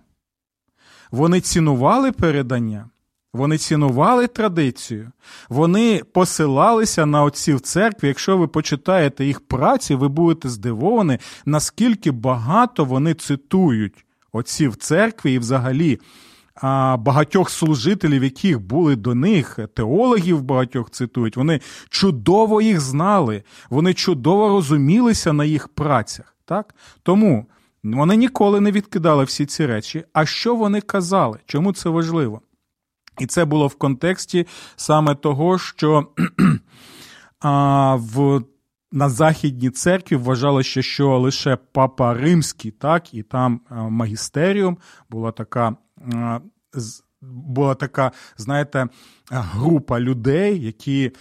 Вони 1.10 1.40
цінували 1.40 2.12
передання. 2.12 2.88
Вони 3.32 3.58
цінували 3.58 4.26
традицію, 4.26 5.12
вони 5.48 6.02
посилалися 6.12 7.06
на 7.06 7.22
отців 7.22 7.60
церкви. 7.60 8.08
Якщо 8.08 8.36
ви 8.38 8.48
почитаєте 8.48 9.24
їх 9.24 9.40
праці, 9.40 9.94
ви 9.94 10.08
будете 10.08 10.48
здивовані, 10.48 11.18
наскільки 11.46 12.10
багато 12.10 12.84
вони 12.84 13.14
цитують 13.14 14.03
отців 14.34 14.76
церкви 14.76 15.30
і 15.30 15.38
взагалі 15.38 16.00
багатьох 16.98 17.50
служителів, 17.50 18.24
яких 18.24 18.60
були 18.60 18.96
до 18.96 19.14
них, 19.14 19.58
теологів 19.74 20.42
багатьох 20.42 20.90
цитують, 20.90 21.36
вони 21.36 21.60
чудово 21.88 22.60
їх 22.60 22.80
знали, 22.80 23.42
вони 23.70 23.94
чудово 23.94 24.48
розумілися 24.48 25.32
на 25.32 25.44
їх 25.44 25.68
працях. 25.68 26.36
Так? 26.44 26.74
Тому 27.02 27.46
вони 27.84 28.16
ніколи 28.16 28.60
не 28.60 28.70
відкидали 28.70 29.24
всі 29.24 29.46
ці 29.46 29.66
речі. 29.66 30.04
А 30.12 30.26
що 30.26 30.54
вони 30.54 30.80
казали? 30.80 31.38
Чому 31.46 31.72
це 31.72 31.88
важливо? 31.88 32.40
І 33.18 33.26
це 33.26 33.44
було 33.44 33.66
в 33.66 33.74
контексті 33.74 34.46
саме 34.76 35.14
того, 35.14 35.58
що 35.58 36.06
а, 37.40 37.94
в, 37.94 38.42
на 38.94 39.08
Західній 39.08 39.70
церкві 39.70 40.16
вважалося, 40.16 40.82
що 40.82 41.18
лише 41.18 41.56
Папа 41.72 42.14
Римський, 42.14 42.70
так, 42.70 43.14
і 43.14 43.22
там 43.22 43.60
магістеріум 43.70 44.78
була 45.10 45.32
така. 45.32 45.76
Була 47.22 47.74
така, 47.74 48.12
знаєте, 48.36 48.88
група 49.30 50.00
людей, 50.00 50.64
які 50.64 51.12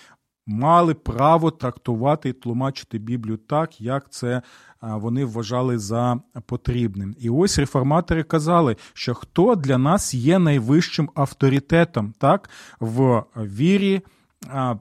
мали 0.48 0.94
право 0.94 1.52
трактувати 1.52 2.30
і 2.30 2.34
тлумачити 2.34 2.98
Біблію 2.98 3.38
так, 3.38 3.82
як 3.82 4.10
це 4.10 4.42
вони 4.82 5.26
вважали 5.26 5.80
за 5.80 6.20
потрібним. 6.46 7.16
І 7.20 7.30
ось 7.30 7.60
реформатори 7.60 8.24
казали, 8.24 8.76
що 8.94 9.14
хто 9.14 9.56
для 9.56 9.78
нас 9.78 10.14
є 10.14 10.40
найвищим 10.40 11.10
авторитетом 11.16 12.14
так, 12.18 12.50
в 12.80 13.24
вірі, 13.38 14.02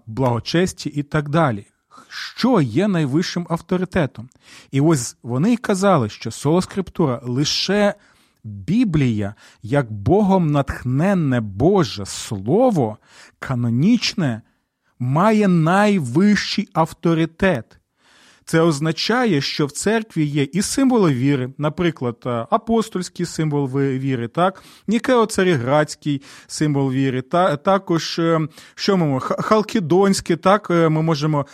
благочесті 0.06 0.88
і 0.88 1.02
так 1.02 1.28
далі. 1.28 1.66
Що 2.08 2.60
є 2.60 2.88
найвищим 2.88 3.46
авторитетом? 3.50 4.28
І 4.70 4.80
ось 4.80 5.16
вони 5.22 5.56
казали, 5.56 6.08
що 6.08 6.30
солоскриптура 6.30 7.20
лише 7.22 7.94
Біблія, 8.44 9.34
як 9.62 9.92
Богом 9.92 10.50
натхненне 10.50 11.40
Боже 11.40 12.06
Слово, 12.06 12.98
канонічне, 13.38 14.42
має 14.98 15.48
найвищий 15.48 16.68
авторитет. 16.72 17.78
Це 18.44 18.60
означає, 18.60 19.40
що 19.40 19.66
в 19.66 19.70
церкві 19.70 20.24
є 20.24 20.42
і 20.42 20.62
символи 20.62 21.14
віри, 21.14 21.52
наприклад, 21.58 22.16
е, 22.26 22.46
апостольський 22.50 23.26
символ 23.26 23.66
віри, 23.78 24.28
так, 24.28 24.62
Нікео-Царіградський 24.88 26.22
символ 26.46 26.92
віри, 26.92 27.22
та, 27.22 27.56
також 27.56 28.18
е, 28.18 28.40
що 28.74 28.96
ми 28.96 29.20
Халкідонський, 29.20 30.36
так, 30.36 30.70
е, 30.70 30.88
ми 30.88 31.02
можемо 31.02 31.46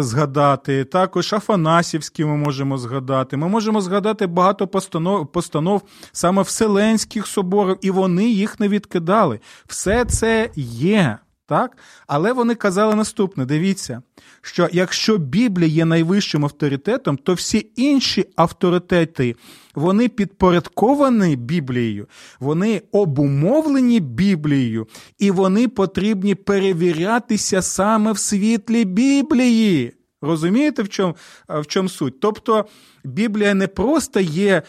згадати, 0.00 0.84
також 0.84 1.32
Афанасівські 1.32 2.24
ми 2.24 2.36
можемо 2.36 2.78
згадати. 2.78 3.36
Ми 3.36 3.48
можемо 3.48 3.80
згадати 3.80 4.26
багато 4.26 4.66
постанов, 4.66 5.32
постанов 5.32 5.82
саме 6.12 6.42
Вселенських 6.42 7.26
соборів, 7.26 7.78
і 7.80 7.90
вони 7.90 8.28
їх 8.28 8.60
не 8.60 8.68
відкидали. 8.68 9.40
Все 9.66 10.04
це 10.04 10.50
є. 10.56 11.18
Так? 11.46 11.76
Але 12.06 12.32
вони 12.32 12.54
казали 12.54 12.94
наступне: 12.94 13.46
дивіться, 13.46 14.02
що 14.42 14.68
якщо 14.72 15.18
Біблія 15.18 15.68
є 15.68 15.84
найвищим 15.84 16.44
авторитетом, 16.44 17.16
то 17.16 17.34
всі 17.34 17.70
інші 17.76 18.24
авторитети 18.36 19.36
вони 19.74 20.08
підпорядковані 20.08 21.36
Біблією, 21.36 22.06
вони 22.40 22.82
обумовлені 22.92 24.00
Біблією, 24.00 24.86
і 25.18 25.30
вони 25.30 25.68
потрібні 25.68 26.34
перевірятися 26.34 27.62
саме 27.62 28.12
в 28.12 28.18
світлі 28.18 28.84
Біблії. 28.84 29.95
Розумієте, 30.22 30.82
в 30.82 30.88
чому 30.88 31.16
в 31.48 31.66
чому 31.66 31.88
суть? 31.88 32.20
Тобто 32.20 32.66
Біблія 33.04 33.54
не 33.54 33.66
просто 33.66 34.20
є 34.20 34.62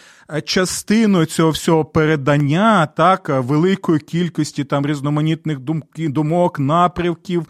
частиною 0.46 1.26
цього 1.26 1.50
всього 1.50 1.86
передання, 1.86 2.86
так, 2.86 3.30
великої 3.30 4.00
кількості 4.00 4.64
там 4.64 4.86
різноманітних 4.86 5.60
думок, 5.98 6.60
напрямків 6.60 7.46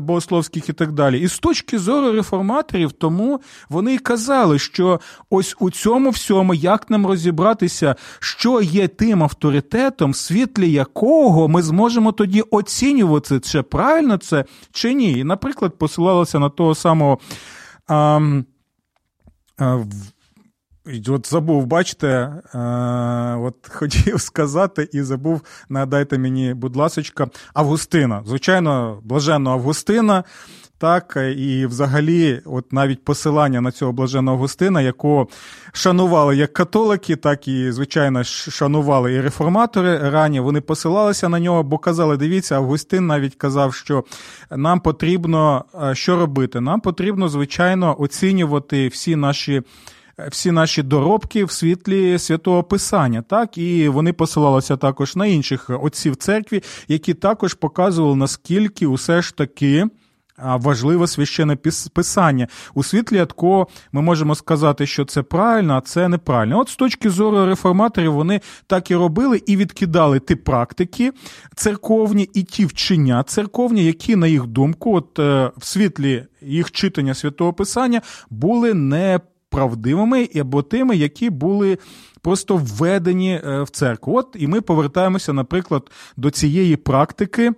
богословських 0.00 0.68
і 0.68 0.72
так 0.72 0.92
далі. 0.92 1.20
І 1.20 1.28
з 1.28 1.38
точки 1.38 1.78
зору 1.78 2.12
реформаторів, 2.12 2.92
тому 2.92 3.40
вони 3.68 3.94
й 3.94 3.98
казали, 3.98 4.58
що 4.58 5.00
ось 5.30 5.56
у 5.58 5.70
цьому 5.70 6.10
всьому, 6.10 6.54
як 6.54 6.90
нам 6.90 7.06
розібратися, 7.06 7.96
що 8.18 8.60
є 8.60 8.88
тим 8.88 9.22
авторитетом, 9.22 10.10
в 10.10 10.16
світлі 10.16 10.72
якого 10.72 11.48
ми 11.48 11.62
зможемо 11.62 12.12
тоді 12.12 12.40
оцінювати, 12.40 13.40
чи 13.40 13.62
правильно 13.62 14.16
це 14.16 14.44
чи 14.72 14.94
ні. 14.94 15.12
І, 15.12 15.24
наприклад, 15.24 15.78
посилалося 15.78 16.38
на 16.38 16.48
того 16.48 16.74
самого. 16.74 17.18
А, 17.88 18.20
а, 19.58 19.84
От 21.08 21.30
забув, 21.30 21.66
бачите, 21.66 22.08
е, 22.08 22.58
от 23.34 23.54
хотів 23.68 24.20
сказати 24.20 24.88
і 24.92 25.02
забув, 25.02 25.40
нагадайте 25.68 26.18
мені, 26.18 26.54
будь 26.54 26.76
ласочка, 26.76 27.28
Августина. 27.54 28.22
Звичайно, 28.26 28.98
блаженного 29.04 29.56
Августина. 29.56 30.24
Так, 30.80 31.18
і 31.36 31.66
взагалі, 31.66 32.40
от 32.44 32.72
навіть 32.72 33.04
посилання 33.04 33.60
на 33.60 33.70
цього 33.70 33.92
блаженного 33.92 34.34
Августина, 34.34 34.82
якого 34.82 35.28
шанували 35.72 36.36
як 36.36 36.52
католики, 36.52 37.16
так 37.16 37.48
і, 37.48 37.72
звичайно, 37.72 38.24
шанували 38.24 39.12
і 39.12 39.20
реформатори 39.20 40.10
рані. 40.10 40.40
Вони 40.40 40.60
посилалися 40.60 41.28
на 41.28 41.40
нього, 41.40 41.62
бо 41.62 41.78
казали: 41.78 42.16
дивіться, 42.16 42.56
Августин 42.56 43.06
навіть 43.06 43.34
казав, 43.34 43.74
що 43.74 44.04
нам 44.50 44.80
потрібно 44.80 45.64
е, 45.82 45.94
що 45.94 46.16
робити? 46.16 46.60
Нам 46.60 46.80
потрібно, 46.80 47.28
звичайно, 47.28 47.96
оцінювати 47.98 48.88
всі 48.88 49.16
наші 49.16 49.62
всі 50.30 50.50
наші 50.50 50.82
доробки 50.82 51.44
в 51.44 51.50
світлі 51.50 52.18
святого 52.18 52.62
Писання, 52.62 53.22
так 53.22 53.58
і 53.58 53.88
вони 53.88 54.12
посилалися 54.12 54.76
також 54.76 55.16
на 55.16 55.26
інших 55.26 55.70
отців 55.82 56.16
церкві, 56.16 56.62
які 56.88 57.14
також 57.14 57.54
показували 57.54 58.16
наскільки 58.16 58.86
усе 58.86 59.22
ж 59.22 59.36
таки. 59.36 59.86
важливе 60.38 61.06
священне 61.06 61.56
писання. 61.92 62.48
У 62.74 62.84
світлі 62.84 63.18
такого 63.18 63.66
ми 63.92 64.02
можемо 64.02 64.34
сказати, 64.34 64.86
що 64.86 65.04
це 65.04 65.22
правильно, 65.22 65.74
а 65.74 65.80
це 65.80 66.08
неправильно. 66.08 66.60
От 66.60 66.68
з 66.68 66.76
точки 66.76 67.10
зору 67.10 67.46
реформаторів 67.46 68.12
вони 68.12 68.40
так 68.66 68.90
і 68.90 68.94
робили 68.96 69.42
і 69.46 69.56
відкидали 69.56 70.20
ті 70.20 70.34
практики 70.34 71.12
церковні 71.56 72.30
і 72.34 72.42
ті 72.42 72.66
вчення 72.66 73.22
церковні, 73.22 73.84
які, 73.84 74.16
на 74.16 74.26
їх 74.26 74.46
думку, 74.46 74.96
от 74.96 75.18
е, 75.18 75.50
в 75.56 75.64
світлі 75.64 76.26
їх 76.42 76.70
читання 76.70 77.14
святого 77.14 77.52
Писання 77.52 78.00
були 78.30 78.74
неправдивими 79.52 80.28
або 80.40 80.62
тими, 80.62 80.96
які 80.96 81.30
були. 81.30 81.78
Просто 82.22 82.56
введені 82.56 83.40
е, 83.44 83.62
в 83.62 83.70
церкву. 83.70 84.16
От 84.16 84.36
і 84.38 84.46
ми 84.46 84.60
повертаємося, 84.60 85.32
наприклад, 85.32 85.90
до 86.16 86.30
цієї 86.30 86.76
практики 86.76 87.52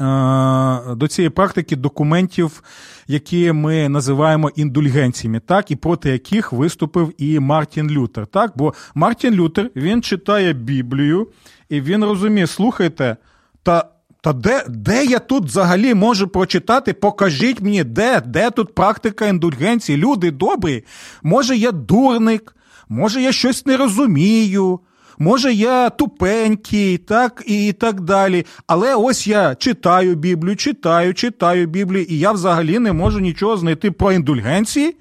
Е, 0.00 0.94
до 0.94 1.08
цієї 1.08 1.30
практики 1.30 1.76
документів, 1.76 2.62
які 3.08 3.52
ми 3.52 3.88
називаємо 3.88 4.50
індульгенціями, 4.56 5.40
так, 5.40 5.70
і 5.70 5.76
проти 5.76 6.10
яких 6.10 6.52
виступив 6.52 7.12
і 7.18 7.40
Мартін 7.40 7.90
Лютер. 7.90 8.26
Так? 8.26 8.52
Бо 8.56 8.74
Мартін 8.94 9.34
Лютер 9.34 9.70
він 9.76 10.02
читає 10.02 10.52
Біблію, 10.52 11.28
і 11.68 11.80
він 11.80 12.04
розуміє, 12.04 12.46
слухайте, 12.46 13.16
та. 13.62 13.84
Та 14.22 14.32
де 14.32 14.64
де 14.68 15.04
я 15.04 15.18
тут 15.18 15.44
взагалі 15.44 15.94
можу 15.94 16.28
прочитати? 16.28 16.92
Покажіть 16.92 17.60
мені, 17.60 17.84
де 17.84 18.22
де 18.26 18.50
тут 18.50 18.74
практика 18.74 19.26
індульгенції? 19.26 19.98
Люди 19.98 20.30
добрі. 20.30 20.84
Може, 21.22 21.56
я 21.56 21.72
дурник, 21.72 22.56
може, 22.88 23.22
я 23.22 23.32
щось 23.32 23.66
не 23.66 23.76
розумію, 23.76 24.80
може 25.18 25.52
я 25.52 25.90
тупенький, 25.90 26.98
так 26.98 27.42
і 27.46 27.72
так 27.72 28.00
далі. 28.00 28.46
Але 28.66 28.94
ось 28.94 29.26
я 29.26 29.54
читаю 29.54 30.14
Біблію, 30.14 30.56
читаю, 30.56 31.14
читаю 31.14 31.66
Біблію, 31.66 32.04
і 32.08 32.18
я 32.18 32.32
взагалі 32.32 32.78
не 32.78 32.92
можу 32.92 33.20
нічого 33.20 33.56
знайти 33.56 33.90
про 33.90 34.12
індульгенції, 34.12 34.96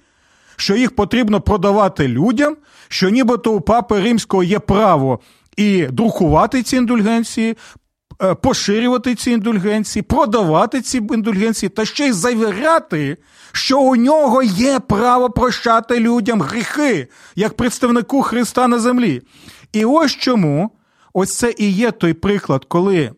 що 0.56 0.76
їх 0.76 0.96
потрібно 0.96 1.42
продавати 1.42 2.08
людям, 2.08 2.58
що 2.88 3.10
нібито 3.10 3.54
у 3.54 3.62
папи 3.62 4.02
римського 4.02 4.44
є 4.44 4.60
право 4.60 5.20
і 5.58 5.88
друкувати 5.92 6.64
ці 6.64 6.78
індульгенції. 6.78 7.56
Е, 8.24 8.36
поширювати 8.36 9.16
ці 9.16 9.32
індульгенції, 9.32 10.04
продавати 10.04 10.82
ці 10.82 10.98
індульгенції 10.98 11.70
та 11.70 11.86
ще 11.86 12.08
й 12.08 12.12
завіряти, 12.12 13.18
що 13.52 13.80
у 13.80 13.96
нього 13.96 14.44
є 14.44 14.80
право 14.80 15.30
прощати 15.30 16.00
людям 16.00 16.42
гріхи 16.42 17.08
як 17.36 17.54
представнику 17.54 18.22
Христа 18.22 18.68
на 18.68 18.80
землі. 18.80 19.22
І 19.74 19.86
ось 19.86 20.12
чому 20.12 20.72
ось 21.14 21.38
це 21.38 21.54
і 21.58 21.72
є 21.72 21.92
той 21.92 22.14
приклад, 22.14 22.66
коли 22.66 23.12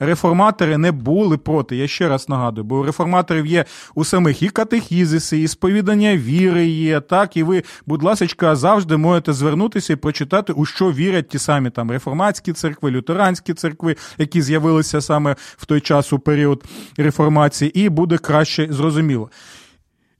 реформатори 0.00 0.78
не 0.78 0.92
були 0.92 1.36
проти. 1.38 1.76
Я 1.76 1.88
ще 1.88 2.08
раз 2.08 2.28
нагадую, 2.28 2.64
бо 2.64 2.78
у 2.78 2.82
реформаторів 2.82 3.46
є 3.46 3.64
у 3.94 4.04
самих 4.04 4.42
і 4.42 4.48
катехізиси, 4.48 5.38
і 5.38 5.48
сповідання 5.48 6.16
віри 6.16 6.66
є, 6.66 7.00
так, 7.00 7.36
і 7.36 7.42
ви, 7.42 7.62
будь 7.86 8.02
ласка, 8.02 8.56
завжди 8.56 8.96
можете 8.96 9.32
звернутися 9.32 9.92
і 9.92 9.96
прочитати, 9.96 10.52
у 10.52 10.64
що 10.64 10.92
вірять 10.92 11.28
ті 11.28 11.38
самі 11.38 11.70
там 11.70 11.90
реформатські 11.90 12.52
церкви, 12.52 12.90
лютеранські 12.90 13.54
церкви, 13.54 13.96
які 14.18 14.42
з'явилися 14.42 15.00
саме 15.00 15.36
в 15.56 15.66
той 15.66 15.80
час 15.80 16.12
у 16.12 16.18
період 16.18 16.64
реформації, 16.96 17.80
і 17.80 17.88
буде 17.88 18.18
краще 18.18 18.68
зрозуміло. 18.70 19.30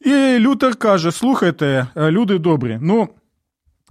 І 0.00 0.38
Лютер 0.38 0.76
каже: 0.76 1.12
слухайте, 1.12 1.86
люди 1.96 2.38
добрі, 2.38 2.78
ну. 2.82 3.08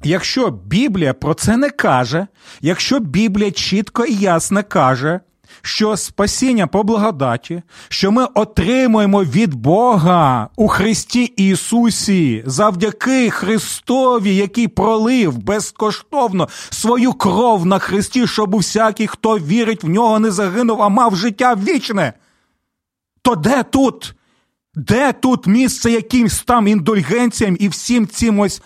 Якщо 0.03 0.49
Біблія 0.51 1.13
про 1.13 1.33
це 1.33 1.57
не 1.57 1.69
каже, 1.69 2.27
якщо 2.61 2.99
Біблія 2.99 3.51
чітко 3.51 4.05
і 4.05 4.15
ясно 4.15 4.63
каже, 4.63 5.19
що 5.61 5.97
спасіння 5.97 6.67
по 6.67 6.83
благодаті, 6.83 7.61
що 7.89 8.11
ми 8.11 8.27
отримуємо 8.33 9.23
від 9.23 9.53
Бога 9.53 10.49
у 10.55 10.67
Христі 10.67 11.23
Ісусі 11.23 12.43
завдяки 12.45 13.29
Христові, 13.29 14.35
який 14.35 14.67
пролив 14.67 15.37
безкоштовно 15.37 16.49
свою 16.69 17.13
кров 17.13 17.65
на 17.65 17.79
Христі, 17.79 18.27
щоб 18.27 18.55
усякий, 18.55 19.07
хто 19.07 19.39
вірить 19.39 19.83
в 19.83 19.89
нього, 19.89 20.19
не 20.19 20.31
загинув, 20.31 20.81
а 20.81 20.89
мав 20.89 21.15
життя 21.15 21.55
вічне. 21.55 22.13
То 23.21 23.35
де 23.35 23.63
тут? 23.63 24.15
Де 24.75 25.13
тут 25.13 25.47
місце 25.47 25.91
якимсь 25.91 26.43
там 26.43 26.67
індульгенціям 26.67 27.57
і 27.59 27.67
всім 27.67 28.07
цим 28.07 28.39
ось 28.39 28.61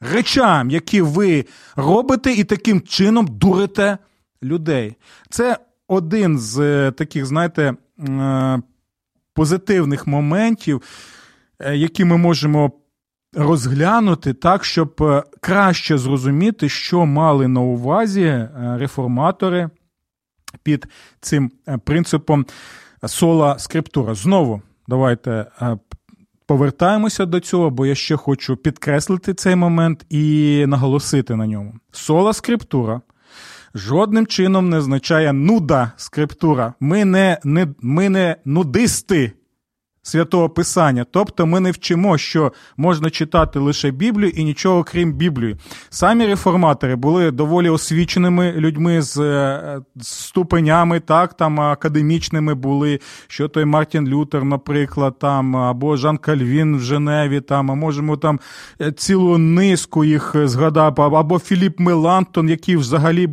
речам, 0.00 0.70
які 0.70 1.00
ви 1.00 1.44
робите, 1.76 2.32
і 2.32 2.44
таким 2.44 2.80
чином 2.80 3.26
дурите 3.30 3.98
людей. 4.42 4.96
Це 5.30 5.58
один 5.88 6.38
з 6.38 6.58
е, 6.58 6.90
таких, 6.90 7.26
знаєте, 7.26 7.74
е, 7.98 8.62
позитивних 9.34 10.06
моментів, 10.06 10.82
е, 11.58 11.76
які 11.76 12.04
ми 12.04 12.16
можемо 12.16 12.72
розглянути 13.32 14.32
так, 14.32 14.64
щоб 14.64 15.22
краще 15.40 15.98
зрозуміти, 15.98 16.68
що 16.68 17.06
мали 17.06 17.48
на 17.48 17.60
увазі 17.60 18.48
реформатори 18.56 19.70
під 20.62 20.86
цим 21.20 21.50
принципом 21.84 22.46
сола 23.06 23.58
скриптура. 23.58 24.14
Знову 24.14 24.62
давайте 24.88 25.46
повертаємося 26.46 27.26
до 27.26 27.40
цього, 27.40 27.70
бо 27.70 27.86
я 27.86 27.94
ще 27.94 28.16
хочу 28.16 28.56
підкреслити 28.56 29.34
цей 29.34 29.56
момент 29.56 30.06
і 30.10 30.64
наголосити 30.68 31.36
на 31.36 31.46
ньому. 31.46 31.74
Сола 31.92 32.32
скриптура 32.32 33.00
жодним 33.74 34.26
чином 34.26 34.68
не 34.68 34.78
означає 34.78 35.32
нуда 35.32 35.92
скриптура. 35.96 36.74
Ми 36.80 37.04
не, 37.04 37.38
не, 37.44 37.68
Ми 37.80 38.08
не 38.08 38.36
нудисти 38.44 39.32
святого 40.04 40.48
Писання. 40.48 41.06
Тобто 41.10 41.46
ми 41.46 41.60
не 41.60 41.70
вчимо, 41.70 42.18
що 42.18 42.52
можна 42.76 43.10
читати 43.10 43.58
лише 43.58 43.90
Біблію 43.90 44.30
і 44.30 44.44
нічого 44.44 44.84
крім 44.84 45.12
Біблії. 45.12 45.56
Самі 45.90 46.26
реформатори 46.26 46.96
були 46.96 47.30
доволі 47.30 47.68
освіченими 47.68 48.52
людьми 48.52 49.02
з, 49.02 49.18
е, 49.18 49.80
ступенями, 50.00 51.00
так, 51.00 51.34
там 51.34 51.60
академічними 51.60 52.54
були, 52.54 53.00
що 53.28 53.48
той 53.48 53.64
Мартін 53.64 54.08
Лютер, 54.08 54.44
наприклад, 54.44 55.18
там, 55.18 55.56
або 55.56 55.96
Жан 55.96 56.16
Кальвін 56.16 56.76
в 56.76 56.80
Женеві, 56.80 57.40
там, 57.40 57.70
а 57.70 57.74
можемо 57.74 58.16
там 58.16 58.40
е, 58.80 58.92
цілу 58.92 59.38
низку 59.38 60.04
їх 60.04 60.36
згадати, 60.44 61.02
або 61.02 61.38
Філіп 61.38 61.80
Мелантон, 61.80 62.48
який 62.48 62.76
взагалі 62.76 63.28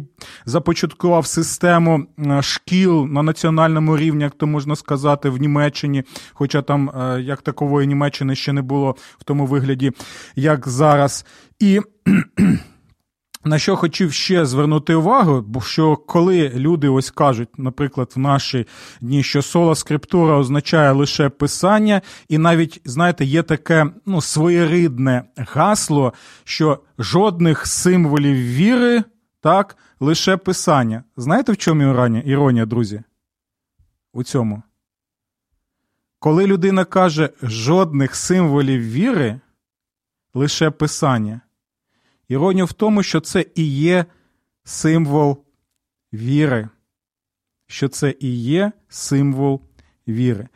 започаткував 0.45 1.25
систему 1.25 2.05
е, 2.19 2.41
шкіл 2.41 3.05
на 3.05 3.23
національному 3.23 3.97
рівні, 3.97 4.23
як 4.23 4.35
то 4.35 4.47
можна 4.47 4.75
сказати, 4.75 5.29
в 5.29 5.37
Німеччині. 5.37 6.03
Хоча 6.33 6.60
там 6.61 6.89
е, 6.89 7.21
як 7.21 7.41
такової 7.41 7.87
Німеччини 7.87 8.35
ще 8.35 8.53
не 8.53 8.61
було 8.61 8.95
в 9.17 9.23
тому 9.23 9.45
вигляді, 9.45 9.91
як 10.35 10.67
зараз. 10.67 11.25
І 11.59 11.81
на 13.45 13.59
що 13.59 13.75
хотів 13.75 14.13
ще 14.13 14.45
звернути 14.45 14.95
увагу, 14.95 15.43
бо 15.47 15.61
що 15.61 15.95
коли 15.95 16.49
люди 16.49 16.89
ось 16.89 17.11
кажуть, 17.11 17.49
наприклад, 17.57 18.13
в 18.15 18.19
наші 18.19 18.67
дні, 19.01 19.23
що 19.23 19.41
сола 19.41 19.75
скриптура 19.75 20.37
означає 20.37 20.91
лише 20.91 21.29
писання, 21.29 22.01
і 22.29 22.37
навіть, 22.37 22.81
знаєте, 22.85 23.25
є 23.25 23.43
таке 23.43 23.85
ну, 24.05 24.21
своєридне 24.21 25.23
гасло, 25.37 26.13
що 26.43 26.79
жодних 26.99 27.67
символів 27.67 28.35
віри, 28.35 29.03
так, 29.41 29.77
лише 29.99 30.37
писання. 30.37 31.03
Знаєте, 31.17 31.51
в 31.51 31.57
чому 31.57 31.83
іронія, 32.25 32.65
друзі? 32.65 33.03
У 34.13 34.23
цьому? 34.23 34.63
Коли 36.23 36.47
людина 36.47 36.85
каже 36.85 37.29
жодних 37.43 38.15
символів 38.15 38.81
віри, 38.81 39.39
лише 40.33 40.69
писання, 40.69 41.41
іронія 42.29 42.65
в 42.65 42.73
тому, 42.73 43.03
що 43.03 43.19
це 43.19 43.45
і 43.55 43.63
є 43.63 44.05
символ 44.63 45.43
віри, 46.13 46.69
що 47.67 47.87
це 47.87 48.15
і 48.19 48.35
є 48.35 48.71
символ 48.89 49.61
віри. 50.07 50.47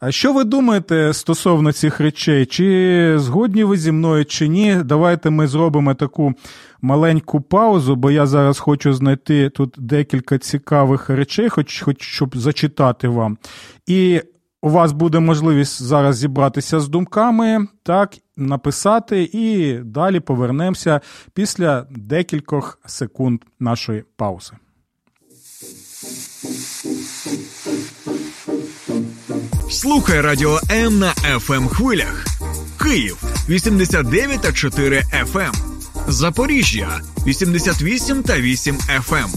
А 0.00 0.12
що 0.12 0.32
ви 0.32 0.44
думаєте 0.44 1.12
стосовно 1.12 1.72
цих 1.72 2.00
речей? 2.00 2.46
Чи 2.46 3.14
згодні 3.18 3.64
ви 3.64 3.76
зі 3.76 3.92
мною, 3.92 4.24
чи 4.24 4.48
ні? 4.48 4.76
Давайте 4.84 5.30
ми 5.30 5.46
зробимо 5.46 5.94
таку 5.94 6.34
маленьку 6.82 7.40
паузу, 7.40 7.96
бо 7.96 8.10
я 8.10 8.26
зараз 8.26 8.58
хочу 8.58 8.92
знайти 8.92 9.50
тут 9.50 9.74
декілька 9.78 10.38
цікавих 10.38 11.10
речей, 11.10 11.48
хоч, 11.48 11.82
хоч 11.82 12.02
щоб 12.02 12.36
зачитати 12.36 13.08
вам. 13.08 13.38
І 13.86 14.22
у 14.62 14.70
вас 14.70 14.92
буде 14.92 15.18
можливість 15.20 15.82
зараз 15.82 16.16
зібратися 16.16 16.80
з 16.80 16.88
думками, 16.88 17.66
так, 17.82 18.14
написати, 18.36 19.30
і 19.32 19.74
далі 19.84 20.20
повернемося 20.20 21.00
після 21.34 21.86
декількох 21.90 22.78
секунд 22.86 23.40
нашої 23.60 24.04
паузи. 24.16 24.52
Слухай 29.70 30.20
радіо 30.20 30.60
М 30.70 30.98
на 30.98 31.12
fm 31.12 31.54
ем 31.54 31.68
хвилях. 31.68 32.24
Київ 32.82 33.22
89,4 33.48 35.02
FM. 35.24 35.40
Ем. 35.40 35.52
Запоріжжя 36.08 37.00
88 37.26 38.22
та 38.22 38.40
8 38.40 38.76
FM. 38.76 39.16
Ем. 39.16 39.30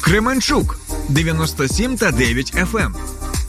Кременчук 0.00 0.80
97 1.08 1.96
та 1.96 2.10
9 2.10 2.54
FM. 2.54 3.17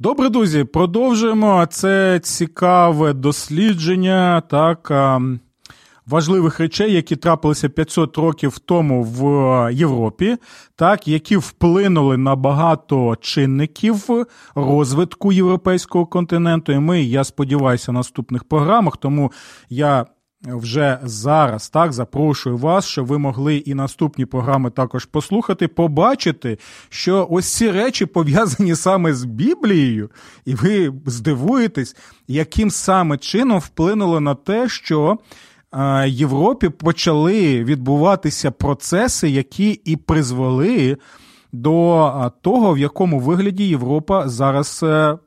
Добре, 0.00 0.28
друзі, 0.28 0.64
продовжуємо 0.64 1.66
це 1.70 2.20
цікаве 2.22 3.12
дослідження 3.12 4.40
так 4.40 4.92
важливих 6.06 6.60
речей, 6.60 6.92
які 6.92 7.16
трапилися 7.16 7.68
500 7.68 8.18
років 8.18 8.58
тому 8.58 9.02
в 9.02 9.72
Європі, 9.72 10.36
так 10.76 11.08
які 11.08 11.36
вплинули 11.36 12.16
на 12.16 12.36
багато 12.36 13.16
чинників 13.20 14.26
розвитку 14.54 15.32
європейського 15.32 16.06
континенту. 16.06 16.72
І 16.72 16.78
ми, 16.78 17.02
я 17.02 17.24
сподіваюся, 17.24 17.92
наступних 17.92 18.44
програмах, 18.44 18.96
тому 18.96 19.32
я 19.68 20.06
вже 20.42 20.98
зараз 21.02 21.68
так 21.68 21.92
запрошую 21.92 22.56
вас, 22.56 22.86
щоб 22.86 23.06
ви 23.06 23.18
могли 23.18 23.56
і 23.56 23.74
наступні 23.74 24.26
програми 24.26 24.70
також 24.70 25.04
послухати, 25.04 25.68
побачити, 25.68 26.58
що 26.88 27.26
ось 27.30 27.56
ці 27.56 27.70
речі 27.70 28.06
пов'язані 28.06 28.74
саме 28.74 29.14
з 29.14 29.24
Біблією, 29.24 30.10
і 30.44 30.54
ви 30.54 30.92
здивуєтесь, 31.06 31.96
яким 32.28 32.70
саме 32.70 33.18
чином 33.18 33.58
вплинуло 33.58 34.20
на 34.20 34.34
те, 34.34 34.68
що 34.68 35.18
е, 35.72 36.08
Європі 36.08 36.68
почали 36.68 37.64
відбуватися 37.64 38.50
процеси, 38.50 39.28
які 39.28 39.70
і 39.70 39.96
призвели 39.96 40.96
до 41.52 42.06
е, 42.06 42.30
того, 42.42 42.72
в 42.72 42.78
якому 42.78 43.20
вигляді 43.20 43.64
Європа 43.68 44.28
зараз 44.28 44.80
е, 44.82 45.18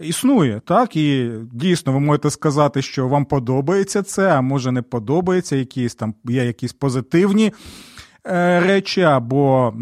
існує, 0.00 0.60
так? 0.64 0.96
І 0.96 1.30
дійсно 1.52 1.92
ви 1.92 2.00
можете 2.00 2.30
сказати, 2.30 2.82
що 2.82 3.08
вам 3.08 3.24
подобається 3.24 4.02
це, 4.02 4.32
а 4.32 4.40
може 4.40 4.72
не 4.72 4.82
подобається, 4.82 5.56
якісь 5.56 5.94
там 5.94 6.14
є 6.24 6.44
якісь 6.44 6.72
позитивні. 6.72 7.52
Е, 8.26 8.60
речі 8.60 9.02
або 9.02 9.72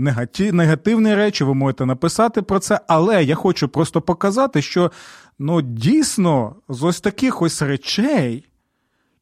негативні 0.53 1.15
речі, 1.15 1.45
ви 1.45 1.55
можете 1.55 1.87
написати 1.87 2.43
про 2.43 2.59
це, 2.59 2.81
але 2.89 3.25
я 3.25 3.35
хочу 3.35 3.69
просто 3.69 4.01
показати, 4.01 4.63
що 4.63 4.93
ну, 5.39 5.63
дійсно 5.63 6.57
з 6.69 6.83
ось 6.83 7.01
таких 7.01 7.43
ось 7.43 7.63
речей 7.63 8.45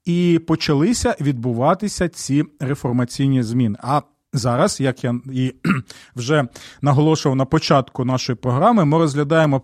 і 0.05 0.41
почалися 0.47 1.17
відбуватися 1.21 2.09
ці 2.09 2.45
реформаційні 2.61 3.43
зміни. 3.43 3.79
А 3.83 4.03
зараз, 4.33 4.81
як 4.81 5.05
я 5.05 5.21
і 5.33 5.55
вже 6.17 6.47
наголошував 6.83 7.37
на 7.37 7.45
початку 7.45 8.05
нашої 8.05 8.37
програми, 8.37 8.85
ми 8.85 8.99
розглядаємо 8.99 9.63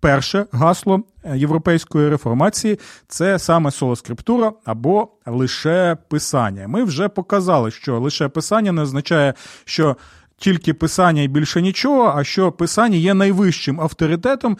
перше 0.00 0.46
гасло 0.52 1.02
е, 1.24 1.38
європейської 1.38 2.08
реформації 2.08 2.78
це 3.08 3.38
саме 3.38 3.70
солоскриптура 3.70 4.52
або 4.64 5.08
лише 5.26 5.96
писання. 6.08 6.68
Ми 6.68 6.84
вже 6.84 7.08
показали, 7.08 7.70
що 7.70 8.00
лише 8.00 8.28
писання 8.28 8.72
не 8.72 8.82
означає, 8.82 9.34
що. 9.64 9.96
Тільки 10.42 10.74
писання 10.74 11.22
і 11.22 11.28
більше 11.28 11.62
нічого, 11.62 12.12
а 12.16 12.24
що 12.24 12.52
писання 12.52 12.96
є 12.96 13.14
найвищим 13.14 13.80
авторитетом 13.80 14.56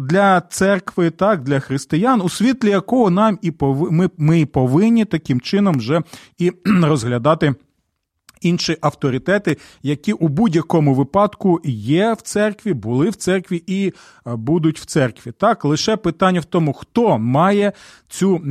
для 0.00 0.40
церкви, 0.40 1.10
так, 1.10 1.42
для 1.42 1.60
християн, 1.60 2.20
у 2.20 2.28
світлі 2.28 2.70
якого 2.70 3.10
нам 3.10 3.38
і 3.42 3.50
пов... 3.50 3.92
ми, 3.92 4.10
ми 4.18 4.46
повинні 4.46 5.04
таким 5.04 5.40
чином 5.40 5.78
вже 5.78 6.02
і 6.38 6.52
розглядати 6.82 7.54
інші 8.44 8.76
авторитети, 8.80 9.56
які 9.82 10.12
у 10.12 10.28
будь-якому 10.28 10.94
випадку 10.94 11.60
є 11.64 12.12
в 12.12 12.20
церкві, 12.20 12.72
були 12.72 13.10
в 13.10 13.16
церкві 13.16 13.62
і 13.66 13.92
е, 14.26 14.36
будуть 14.36 14.80
в 14.80 14.84
церкві. 14.84 15.32
Так, 15.38 15.64
лише 15.64 15.96
питання 15.96 16.40
в 16.40 16.44
тому, 16.44 16.72
хто 16.72 17.18
має 17.18 17.72
цю 18.08 18.42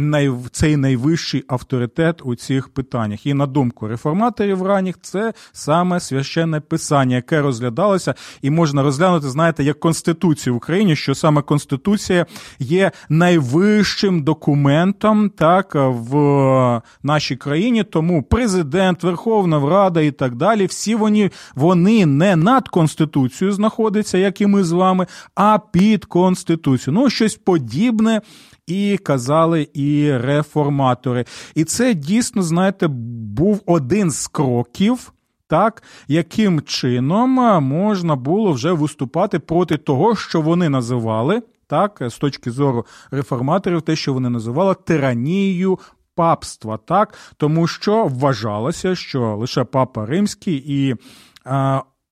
цей 0.51 0.77
найвищий 0.77 1.43
авторитет 1.47 2.21
у 2.23 2.36
цих 2.36 2.69
питаннях. 2.69 3.25
І 3.25 3.34
на 3.34 3.45
думку 3.45 3.88
реформаторів 3.88 4.63
ранніх, 4.63 4.95
це 5.01 5.34
саме 5.51 5.99
священне 5.99 6.60
писання, 6.60 7.15
яке 7.15 7.41
розглядалося, 7.41 8.15
і 8.41 8.49
можна 8.49 8.84
розглянути, 8.84 9.29
знаєте, 9.29 9.63
як 9.63 9.79
Конституцію 9.79 10.53
в 10.53 10.58
Україні, 10.58 10.95
що 10.95 11.15
саме 11.15 11.41
Конституція 11.41 12.25
є 12.60 12.91
найвищим 13.10 14.23
документом 14.23 15.29
так 15.29 15.71
в 15.75 16.82
нашій 17.03 17.36
країні. 17.36 17.84
Тому 17.84 18.23
президент, 18.23 19.03
Верховна 19.03 19.69
Рада 19.69 19.83
і 19.89 20.12
так 20.12 20.36
далі, 20.36 20.65
всі 20.65 20.96
вони, 20.96 21.32
вони 21.56 22.06
не 22.06 22.36
над 22.36 22.69
Конституцією 22.69 23.54
знаходяться, 23.54 24.17
як 24.17 24.41
і 24.41 24.48
ми 24.48 24.63
з 24.63 24.72
вами, 24.72 25.08
а 25.36 25.60
під 25.72 26.06
Конституцією. 26.06 27.02
Ну, 27.02 27.10
щось 27.10 27.36
подібне 27.36 28.22
і 28.67 28.98
казали 28.98 29.67
і 29.74 30.17
реформатори. 30.17 31.26
І 31.56 31.63
це 31.63 31.93
дійсно, 31.93 32.43
знаєте, 32.43 32.88
був 32.88 33.62
один 33.65 34.12
з 34.12 34.28
кроків. 34.28 35.13
Так, 35.48 35.84
яким 36.08 36.62
чином 36.62 37.30
можна 37.63 38.15
було 38.15 38.52
вже 38.52 38.72
виступати 38.72 39.39
проти 39.39 39.78
того, 39.78 40.15
що 40.15 40.41
вони 40.41 40.69
називали, 40.69 41.41
так, 41.67 42.02
з 42.08 42.17
точки 42.17 42.52
зору 42.52 42.86
реформаторів, 43.12 43.82
те, 43.82 43.96
що 43.96 44.13
вони 44.13 44.30
називали 44.30 44.76
тиранією 44.86 45.80
папства, 46.15 46.78
так, 46.78 47.13
тому 47.38 47.67
що 47.67 48.06
вважалося, 48.06 48.95
що 48.95 49.36
лише 49.36 49.63
папа 49.63 50.06
римський 50.06 50.63
і 50.67 50.95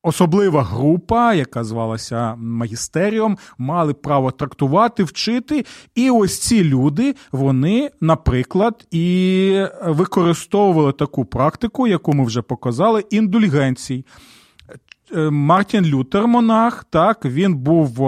Особлива 0.03 0.63
група, 0.63 1.33
яка 1.33 1.63
звалася 1.63 2.35
магістеріум, 2.35 3.37
мали 3.57 3.93
право 3.93 4.31
трактувати, 4.31 5.03
вчити. 5.03 5.65
І 5.95 6.09
ось 6.09 6.39
ці 6.39 6.63
люди, 6.63 7.15
вони, 7.31 7.91
наприклад, 8.01 8.87
і 8.91 9.65
використовували 9.85 10.91
таку 10.91 11.25
практику, 11.25 11.87
яку 11.87 12.13
ми 12.13 12.25
вже 12.25 12.41
показали, 12.41 13.03
індульгенцій. 13.09 14.05
Е, 15.15 15.29
Мартін 15.29 15.85
Лютер, 15.85 16.27
монах, 16.27 16.83
так, 16.83 17.25
він 17.25 17.55
був 17.55 18.07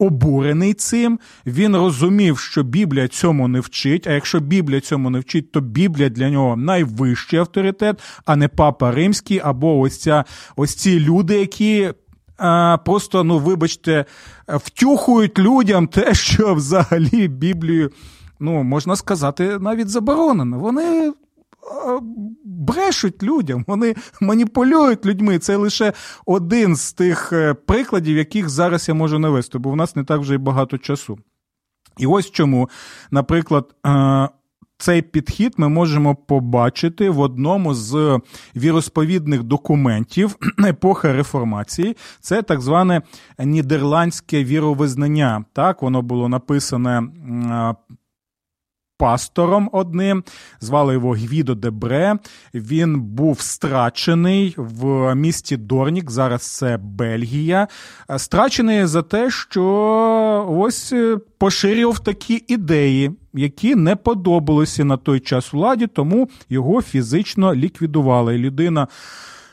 обурений 0.00 0.74
цим. 0.74 1.18
Він 1.46 1.76
розумів, 1.76 2.38
що 2.38 2.62
Біблія 2.62 3.08
цьому 3.08 3.48
не 3.48 3.60
вчить. 3.60 4.06
А 4.06 4.12
якщо 4.12 4.40
Біблія 4.40 4.80
цьому 4.80 5.10
не 5.10 5.18
вчить, 5.18 5.52
то 5.52 5.60
Біблія 5.60 6.08
для 6.08 6.30
нього 6.30 6.56
найвищий 6.56 7.38
авторитет, 7.38 8.00
а 8.24 8.36
не 8.36 8.48
папа 8.48 8.90
римський, 8.90 9.40
або 9.44 9.78
ось 9.78 9.98
ця 9.98 10.24
ось 10.56 10.74
ці 10.74 11.00
люди, 11.00 11.40
які. 11.40 11.92
Просто, 12.84 13.24
ну, 13.24 13.38
вибачте, 13.38 14.04
втюхують 14.48 15.38
людям 15.38 15.86
те, 15.86 16.14
що 16.14 16.54
взагалі 16.54 17.28
Біблію, 17.28 17.90
ну, 18.40 18.62
можна 18.62 18.96
сказати, 18.96 19.58
навіть 19.58 19.88
заборонено. 19.88 20.58
Вони 20.58 21.12
брешуть 22.44 23.22
людям, 23.22 23.64
вони 23.68 23.94
маніпулюють 24.20 25.06
людьми. 25.06 25.38
Це 25.38 25.56
лише 25.56 25.92
один 26.26 26.76
з 26.76 26.92
тих 26.92 27.32
е, 27.32 27.54
прикладів, 27.54 28.16
яких 28.16 28.48
зараз 28.48 28.88
я 28.88 28.94
можу 28.94 29.18
навести, 29.18 29.58
бо 29.58 29.70
в 29.70 29.76
нас 29.76 29.96
не 29.96 30.04
так 30.04 30.20
вже 30.20 30.34
й 30.34 30.38
багато 30.38 30.78
часу. 30.78 31.18
І 31.98 32.06
ось 32.06 32.30
чому, 32.30 32.68
наприклад, 33.10 33.74
е, 33.86 34.28
цей 34.80 35.02
підхід 35.02 35.54
ми 35.56 35.68
можемо 35.68 36.14
побачити 36.14 37.10
в 37.10 37.20
одному 37.20 37.74
з 37.74 38.20
віросповідних 38.56 39.42
документів 39.42 40.36
епохи 40.66 41.12
реформації. 41.12 41.96
Це 42.20 42.42
так 42.42 42.60
зване 42.60 43.02
нідерландське 43.38 44.44
віровизнання. 44.44 45.44
Так, 45.52 45.82
воно 45.82 46.02
було 46.02 46.28
написане 46.28 47.02
пастором 49.00 49.70
одним, 49.72 50.24
звали 50.60 50.94
його 50.94 51.10
Гвідо 51.10 51.54
Дебре. 51.54 52.18
Він 52.54 53.00
був 53.00 53.40
страчений 53.40 54.54
в 54.56 55.14
місті 55.14 55.56
Дорнік, 55.56 56.10
зараз 56.10 56.42
це 56.42 56.76
Бельгія. 56.82 57.68
Страчений 58.16 58.86
за 58.86 59.02
те, 59.02 59.30
що 59.30 60.46
ось 60.50 60.92
е, 60.92 61.18
поширював 61.38 61.98
такі 61.98 62.44
ідеї, 62.48 63.10
які 63.34 63.74
не 63.74 63.96
подобалися 63.96 64.84
на 64.84 64.96
той 64.96 65.20
час 65.20 65.52
владі, 65.52 65.86
тому 65.86 66.28
його 66.48 66.82
фізично 66.82 67.54
ліквідували. 67.54 68.38
Людина 68.38 68.88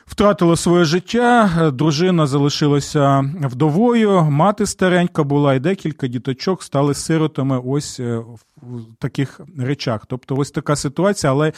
втратило 0.07 0.55
своє 0.55 0.85
життя, 0.85 1.71
дружина 1.73 2.27
залишилася 2.27 3.31
вдовою, 3.43 4.23
мати 4.23 4.65
старенька 4.65 5.23
була, 5.23 5.53
і 5.53 5.59
декілька 5.59 6.07
діточок 6.07 6.63
стали 6.63 6.93
сиротами 6.93 7.61
ось 7.65 7.99
е, 7.99 8.17
в 8.61 8.95
таких 8.99 9.41
речах. 9.57 10.05
Тобто, 10.07 10.35
ось 10.35 10.51
така 10.51 10.75
ситуація, 10.75 11.31
але 11.31 11.53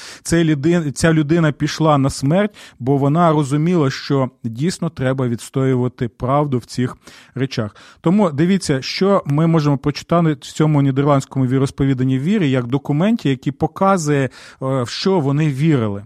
ця 0.94 1.14
людина 1.14 1.52
пішла 1.52 1.98
на 1.98 2.10
смерть, 2.10 2.56
бо 2.80 2.98
вона 2.98 3.32
розуміла, 3.32 3.90
що 3.90 4.30
дійсно 4.44 4.90
треба 4.90 5.28
відстоювати 5.28 6.08
правду 6.08 6.58
в 6.58 6.66
цих 6.66 6.98
речах. 7.36 7.76
Тому 8.02 8.32
дивіться, 8.32 8.82
що 8.82 9.24
ми 9.26 9.48
можемо 9.48 9.78
прочитати 9.78 10.34
в 10.34 10.38
цьому 10.38 10.82
нідерландському 10.82 11.46
віросповіданні 11.46 12.20
віри 12.20 12.48
як 12.48 12.68
документі, 12.68 13.30
який 13.30 13.54
показує, 13.54 14.24
е, 14.24 14.30
в 14.84 14.90
що 14.90 15.20
вони 15.20 15.48
вірили. 15.48 16.04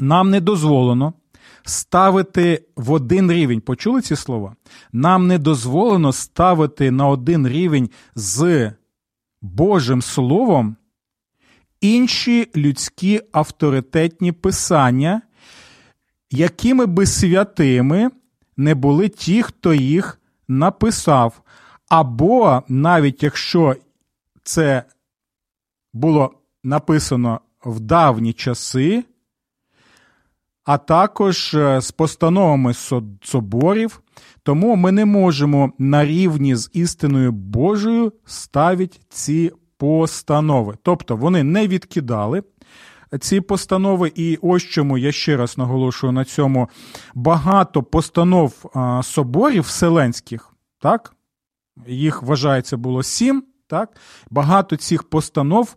Нам 0.00 0.30
не 0.30 0.40
дозволено 0.40 1.12
ставити 1.66 2.64
в 2.76 2.92
один 2.92 3.32
рівень. 3.32 3.60
Почули 3.60 4.00
ці 4.00 4.16
слова? 4.16 4.56
Нам 4.92 5.26
не 5.26 5.38
дозволено 5.38 6.12
ставити 6.12 6.90
на 6.90 7.08
один 7.08 7.48
рівень 7.48 7.90
з 8.14 8.72
Божим 9.42 10.02
Словом 10.02 10.76
інші 11.80 12.48
людські 12.56 13.20
авторитетні 13.32 14.32
писання, 14.32 15.22
якими 16.30 16.86
би 16.86 17.06
святими 17.06 18.10
не 18.56 18.74
були 18.74 19.08
ті, 19.08 19.42
хто 19.42 19.74
їх 19.74 20.20
написав. 20.48 21.42
Або 21.88 22.62
навіть 22.68 23.22
якщо 23.22 23.76
це 24.42 24.84
було 25.92 26.34
написано 26.64 27.40
в 27.64 27.80
давні 27.80 28.32
часи, 28.32 29.04
а 30.66 30.78
також 30.78 31.54
е, 31.54 31.80
з 31.80 31.90
постановами 31.90 32.74
соборів, 33.22 34.00
тому 34.42 34.76
ми 34.76 34.92
не 34.92 35.04
можемо 35.04 35.72
на 35.78 36.04
рівні 36.04 36.56
з 36.56 36.70
істиною 36.72 37.32
Божою 37.32 38.12
ставити 38.24 38.98
ці 39.08 39.52
постанови. 39.76 40.74
Тобто 40.82 41.16
вони 41.16 41.42
не 41.42 41.68
відкидали. 41.68 42.42
Ці 43.20 43.40
постанови, 43.40 44.12
і 44.14 44.38
ось 44.42 44.62
чому 44.62 44.98
я 44.98 45.12
ще 45.12 45.36
раз 45.36 45.58
наголошую 45.58 46.12
на 46.12 46.24
цьому 46.24 46.68
багато 47.14 47.82
постанов 47.82 48.72
соборів 49.02 49.62
вселенських, 49.62 50.52
так? 50.80 51.14
Їх 51.86 52.22
вважається 52.22 52.76
було 52.76 53.02
сім, 53.02 53.44
так? 53.66 53.96
Багато 54.30 54.76
цих 54.76 55.02
постанов 55.02 55.76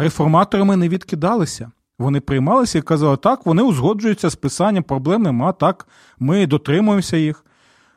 реформаторами 0.00 0.76
не 0.76 0.88
відкидалися. 0.88 1.70
Вони 1.98 2.20
приймалися 2.20 2.78
і 2.78 2.82
казали, 2.82 3.16
так, 3.16 3.46
вони 3.46 3.62
узгоджуються 3.62 4.30
з 4.30 4.36
писанням, 4.36 4.82
проблем 4.82 5.22
нема, 5.22 5.52
так, 5.52 5.88
ми 6.18 6.46
дотримуємося 6.46 7.16
їх. 7.16 7.44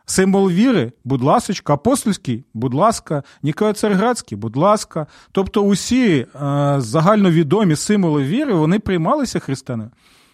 Символ 0.09 0.49
віри, 0.49 0.91
будь 1.03 1.21
ласка, 1.21 1.73
апостольський, 1.73 2.45
будь 2.53 2.73
ласка, 2.73 3.23
Ніколоцерградський, 3.43 4.37
будь 4.37 4.55
ласка. 4.55 5.07
Тобто 5.31 5.61
усі 5.61 6.17
е, 6.17 6.25
загальновідомі 6.77 7.75
символи 7.75 8.23
віри 8.23 8.53
вони 8.53 8.79
приймалися 8.79 9.39
християни. 9.39 9.89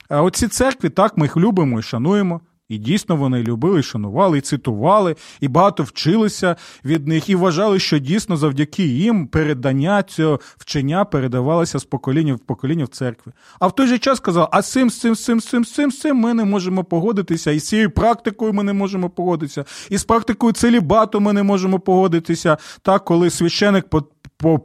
А 0.10 0.22
оці 0.22 0.48
церкви, 0.48 0.90
так, 0.90 1.18
ми 1.18 1.26
їх 1.26 1.38
любимо 1.38 1.80
і 1.80 1.82
шануємо. 1.82 2.42
І 2.70 2.78
дійсно 2.78 3.16
вони 3.16 3.44
любили, 3.44 3.84
шанували, 3.84 4.38
і 4.38 4.42
цитували, 4.42 5.16
і 5.40 5.48
багато 5.48 5.84
вчилися 5.84 6.56
від 6.86 7.08
них, 7.08 7.30
і 7.30 7.36
вважали, 7.36 7.80
що 7.80 8.00
дійсно 8.00 8.38
завдяки 8.38 8.84
їм 8.84 9.28
передання 9.28 10.04
цього 10.04 10.40
вчення 10.58 11.06
передавалося 11.06 11.80
з 11.80 11.84
покоління 11.84 12.34
в 12.34 12.40
покоління 12.40 12.84
в 12.84 12.88
церкві. 12.88 13.32
А 13.60 13.68
в 13.68 13.76
той 13.76 13.88
же 13.88 13.98
час 13.98 14.20
казав, 14.20 14.50
а 14.52 14.62
з 14.62 14.72
цим, 14.72 14.90
цим, 14.90 15.16
цим, 15.16 15.42
цим, 15.42 15.66
цим, 15.66 15.92
цим 15.92 16.18
ми 16.18 16.34
не 16.34 16.46
можемо 16.46 16.84
погодитися, 16.84 17.52
і 17.52 17.60
з 17.60 17.68
цією 17.68 17.92
практикою 17.92 18.54
ми 18.54 18.64
не 18.64 18.74
можемо 18.74 19.10
погодитися, 19.10 19.66
і 19.90 19.98
з 19.98 20.04
практикою 20.04 20.54
целібату 20.54 21.20
ми 21.20 21.34
не 21.34 21.44
можемо 21.44 21.80
погодитися, 21.80 22.58
так, 22.82 23.06
коли 23.06 23.30
священик 23.30 23.86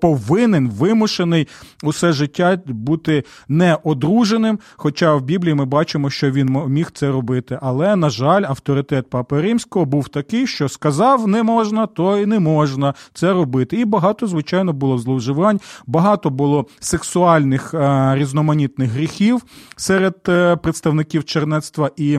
повинен 0.01 0.71
вимушений 0.71 1.49
усе 1.83 2.13
життя 2.13 2.59
бути 2.67 3.25
неодруженим. 3.49 4.59
Хоча 4.77 5.15
в 5.15 5.23
Біблії 5.23 5.55
ми 5.55 5.65
бачимо, 5.65 6.11
що 6.11 6.31
він 6.31 6.65
міг 6.69 6.91
це 6.95 7.11
робити. 7.11 7.59
Але, 7.63 7.97
на 7.97 8.11
жаль, 8.11 8.43
авторитет 8.43 9.11
Папи 9.11 9.41
Римського 9.41 9.85
був 9.85 10.09
такий, 10.09 10.47
що 10.47 10.69
сказав 10.69 11.29
не 11.29 11.43
можна, 11.43 11.87
то 11.87 12.19
й 12.19 12.27
не 12.27 12.39
можна 12.39 12.95
це 13.15 13.33
робити. 13.33 13.77
І 13.77 13.85
багато, 13.85 14.27
звичайно, 14.27 14.73
було 14.73 14.99
зловживань, 14.99 15.61
багато 15.87 16.31
було 16.31 16.67
сексуальних 16.81 17.75
е, 17.75 18.15
різноманітних 18.15 18.91
гріхів 18.91 19.43
серед 19.77 20.17
е, 20.29 20.57
представників 20.57 21.25
чернецтва 21.25 21.91
і. 21.97 22.19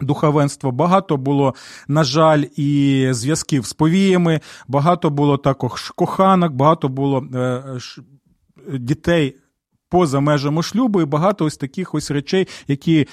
Духовенство. 0.00 0.72
Багато 0.72 1.16
було, 1.16 1.54
на 1.88 2.04
жаль, 2.04 2.44
і 2.56 3.08
зв'язків 3.10 3.66
з 3.66 3.72
повіями, 3.72 4.40
багато 4.68 5.10
було 5.10 5.36
також 5.36 5.90
коханок, 5.90 6.52
багато 6.52 6.88
було 6.88 7.26
е, 7.34 7.62
дітей 8.78 9.36
поза 9.88 10.20
межами 10.20 10.62
шлюбу, 10.62 11.00
і 11.00 11.04
багато 11.04 11.44
ось 11.44 11.56
таких 11.56 11.94
ось 11.94 12.10
речей, 12.10 12.48
які 12.68 13.08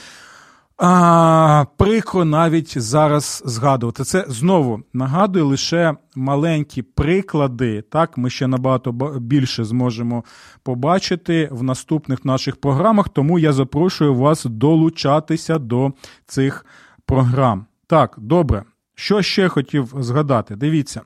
а, 0.77 1.65
Прикро 1.77 2.25
навіть 2.25 2.81
зараз 2.81 3.43
згадувати. 3.45 4.03
Це 4.03 4.25
знову 4.27 4.83
нагадую 4.93 5.47
лише 5.47 5.95
маленькі 6.15 6.81
приклади. 6.81 7.81
Так, 7.81 8.17
ми 8.17 8.29
ще 8.29 8.47
набагато 8.47 8.91
більше 9.19 9.63
зможемо 9.63 10.23
побачити 10.63 11.49
в 11.51 11.63
наступних 11.63 12.25
наших 12.25 12.55
програмах. 12.55 13.09
Тому 13.09 13.39
я 13.39 13.53
запрошую 13.53 14.15
вас 14.15 14.45
долучатися 14.45 15.57
до 15.57 15.91
цих 16.25 16.65
програм. 17.05 17.65
Так, 17.87 18.15
добре. 18.17 18.63
Що 18.95 19.21
ще 19.21 19.47
хотів 19.47 19.93
згадати? 19.99 20.55
Дивіться. 20.55 21.01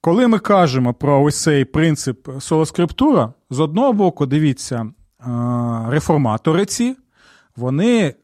Коли 0.00 0.28
ми 0.28 0.38
кажемо 0.38 0.94
про 0.94 1.22
ось 1.22 1.42
цей 1.42 1.64
принцип 1.64 2.28
солоскриптура, 2.40 3.32
з 3.50 3.60
одного 3.60 3.92
боку, 3.92 4.26
дивіться, 4.26 4.90
реформатори 5.88 6.66
ці, 6.66 6.96
вони 7.56 8.14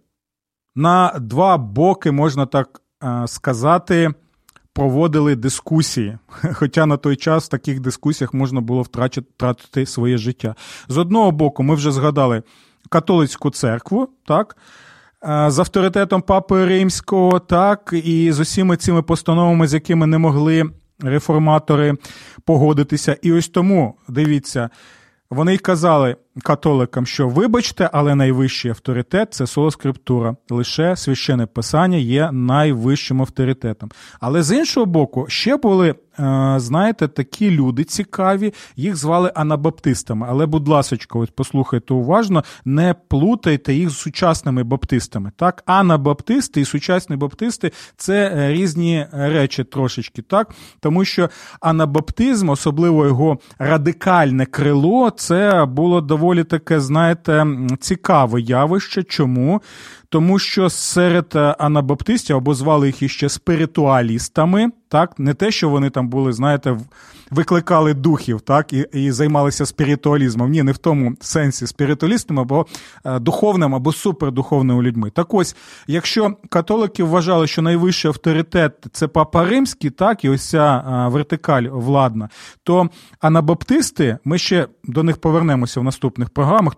на 0.75 1.19
два 1.21 1.59
боки, 1.59 2.11
можна 2.11 2.47
так 2.47 2.81
сказати, 3.27 4.15
проводили 4.73 5.37
дискусії. 5.37 6.19
Хоча 6.53 6.87
на 6.87 6.97
той 6.97 7.17
час 7.17 7.45
в 7.45 7.49
таких 7.49 7.81
дискусіях 7.81 8.35
можна 8.35 8.61
було 8.61 8.83
втратити 8.83 9.87
своє 9.87 10.19
життя. 10.19 10.55
З 10.89 10.99
одного 10.99 11.31
боку, 11.31 11.63
ми 11.63 11.75
вже 11.75 11.93
згадали 11.93 12.43
католицьку 12.89 13.51
церкву, 13.51 14.09
так. 14.27 14.57
З 15.47 15.59
авторитетом 15.59 16.23
Папи 16.23 16.65
Римського, 16.65 17.39
так, 17.39 17.91
і 18.05 18.33
з 18.33 18.41
усіма 18.41 18.77
цими 18.77 19.03
постановами, 19.03 19.69
з 19.69 19.75
якими 19.75 20.07
не 20.07 20.19
могли 20.19 20.71
реформатори 21.01 21.95
погодитися. 22.45 23.17
І 23.23 23.33
ось 23.33 23.49
тому 23.49 23.95
дивіться, 24.09 24.71
вони 25.31 25.55
й 25.55 25.59
казали 25.59 26.17
католикам, 26.43 27.07
що 27.07 27.29
вибачте, 27.29 27.91
але 27.93 28.15
найвищий 28.15 28.71
авторитет 28.71 29.35
це 29.35 29.47
солоскриптура. 29.47 30.37
Лише 30.51 30.97
священне 30.97 31.47
писання 31.47 31.97
є 31.99 32.31
найвищим 32.33 33.21
авторитетом. 33.21 33.91
Але 34.21 34.43
з 34.43 34.57
іншого 34.57 34.87
боку, 34.87 35.27
ще 35.29 35.57
були 35.57 35.95
Е, 36.19 36.55
знаєте, 36.57 37.09
такі 37.09 37.51
люди 37.51 37.85
цікаві, 37.85 38.55
їх 38.77 38.97
звали 38.97 39.33
анабаптистами. 39.35 40.27
Але, 40.31 40.47
будь 40.47 40.69
ласка, 40.69 40.97
послухайте 41.35 41.95
уважно, 41.95 42.45
не 42.65 42.95
плутайте 43.09 43.75
їх 43.75 43.91
з 43.91 43.99
сучасними 43.99 44.63
баптистами. 44.63 45.33
Так, 45.37 45.63
анабаптисти 45.67 46.61
і 46.61 46.65
сучасні 46.65 47.17
баптисти 47.17 47.73
це 47.97 48.33
е, 48.35 48.53
різні 48.53 49.07
речі 49.13 49.65
трошечки, 49.65 50.23
так? 50.23 50.51
Тому 50.81 51.05
що 51.05 51.31
анабаптизм, 51.61 52.49
особливо 52.49 53.07
його 53.07 53.39
радикальне 53.59 54.47
крило, 54.47 55.11
це 55.11 55.65
було 55.65 56.01
доволі 56.01 56.22
таке, 56.45 56.81
знаєте, 56.81 57.47
цікаве 57.81 58.41
явище. 58.41 59.03
Чому? 59.03 59.63
Тому 60.13 60.39
що 60.39 60.71
серед 60.71 61.27
е, 61.35 61.39
анабаптистів 61.59 62.37
або 62.37 62.55
звали 62.55 62.87
їх 62.87 63.03
іще 63.03 63.29
спиритуалістами, 63.29 64.71
так, 64.89 65.19
не 65.19 65.35
те, 65.35 65.51
що 65.51 65.69
вони 65.69 65.91
там 65.91 66.09
були, 66.09 66.33
знаєте, 66.33 66.77
викликали 67.31 67.95
духів, 67.95 68.41
так, 68.41 68.73
і 68.73 68.87
і 68.93 69.11
займалися 69.11 69.67
спіритуалізмом. 69.67 70.51
Ні, 70.51 70.63
не 70.63 70.73
в 70.73 70.79
тому 70.79 71.13
сенсі 71.21 71.67
спіритуалістом 71.67 72.41
або 72.41 72.67
е, 73.05 73.19
духовним, 73.19 73.75
або 73.75 73.93
супердуховними 73.93 74.83
людьми. 74.83 75.11
Так 75.11 75.35
ось, 75.35 75.57
якщо 75.87 76.37
католики 76.49 77.05
вважали, 77.05 77.47
що 77.47 77.63
найвищий 77.63 78.09
авторитет 78.09 78.87
це 78.93 79.09
папа 79.09 79.45
римський, 79.45 79.91
так, 79.91 80.25
і 80.25 80.29
ось 80.29 80.49
ця 80.49 80.77
е, 80.77 81.09
вертикаль 81.09 81.63
владна, 81.63 82.29
то 82.65 82.89
анабаптисти, 83.21 84.19
ми 84.25 84.39
ще 84.39 84.67
до 84.85 85.03
них 85.03 85.17
повернемося 85.17 85.81
в 85.81 85.85
наступних 85.85 86.31
програмах, 86.31 86.75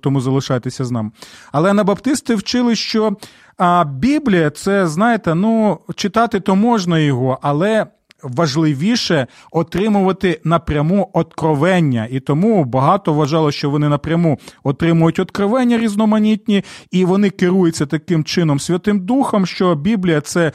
тому 0.00 0.20
залишайтеся 0.20 0.84
з 0.84 0.90
нами. 0.90 1.10
Але 1.52 1.70
анабаптисти 1.70 2.34
вчили, 2.34 2.74
що. 2.78 3.16
А 3.56 3.84
Біблія, 3.84 4.50
це 4.50 4.86
знаєте, 4.86 5.34
ну 5.34 5.78
читати 5.94 6.40
то 6.40 6.56
можна 6.56 6.98
його, 6.98 7.38
але 7.42 7.86
важливіше 8.22 9.26
отримувати 9.52 10.40
напряму 10.44 11.10
откровення, 11.12 12.08
і 12.10 12.20
тому 12.20 12.64
багато 12.64 13.12
вважало, 13.12 13.52
що 13.52 13.70
вони 13.70 13.88
напряму 13.88 14.38
отримують 14.62 15.18
откровення 15.18 15.78
різноманітні, 15.78 16.64
і 16.90 17.04
вони 17.04 17.30
керуються 17.30 17.86
таким 17.86 18.24
чином 18.24 18.60
Святим 18.60 19.00
Духом, 19.00 19.46
що 19.46 19.74
Біблія 19.74 20.20
це. 20.20 20.52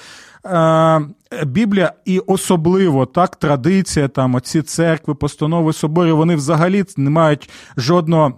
Біблія 1.46 1.94
і 2.06 2.20
особливо 2.20 3.06
так 3.06 3.36
традиція, 3.36 4.08
там 4.08 4.36
оці 4.36 4.62
церкви, 4.62 5.16
постанови 5.16 5.74
соборів, 5.74 6.18
вони 6.18 6.36
взагалі 6.36 6.84
не 6.98 7.10
мають 7.10 7.50
жодного 7.78 8.34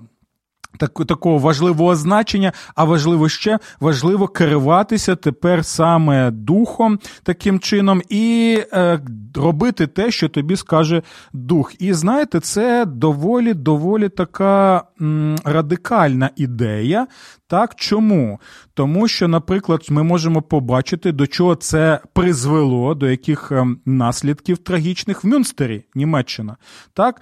так, 0.78 0.92
такого 1.08 1.38
важливого 1.38 1.96
значення, 1.96 2.52
а 2.76 2.84
важливо 2.84 3.30
ще 3.30 3.60
важливо 3.80 4.28
керуватися 4.28 5.16
тепер 5.16 5.66
саме 5.66 6.32
духом 6.32 7.00
таким 7.24 7.60
чином 7.60 8.02
і 8.10 8.60
е, 8.74 9.00
робити 9.36 9.88
те, 9.88 10.12
що 10.12 10.30
тобі 10.30 10.56
скаже 10.56 11.02
дух. 11.34 11.82
І 11.82 11.94
знаєте, 11.94 12.40
це 12.40 12.86
доволі 12.86 13.54
доволі 13.54 14.10
така 14.10 14.84
м, 15.02 15.36
радикальна 15.46 16.30
ідея. 16.36 17.08
Так, 17.48 17.76
чому? 17.76 18.40
Тому 18.74 19.08
що, 19.08 19.28
наприклад, 19.28 19.86
ми 19.90 20.04
можемо 20.04 20.42
побачити, 20.42 21.12
до 21.12 21.28
чого 21.28 21.56
це 21.56 22.00
призвело, 22.14 22.96
до 22.96 23.10
яких 23.10 23.52
ем, 23.52 23.80
наслідків 23.86 24.58
трагічних 24.58 25.24
в 25.24 25.28
Мюнстері, 25.28 25.86
Німеччина. 25.96 26.58
Так? 26.94 27.22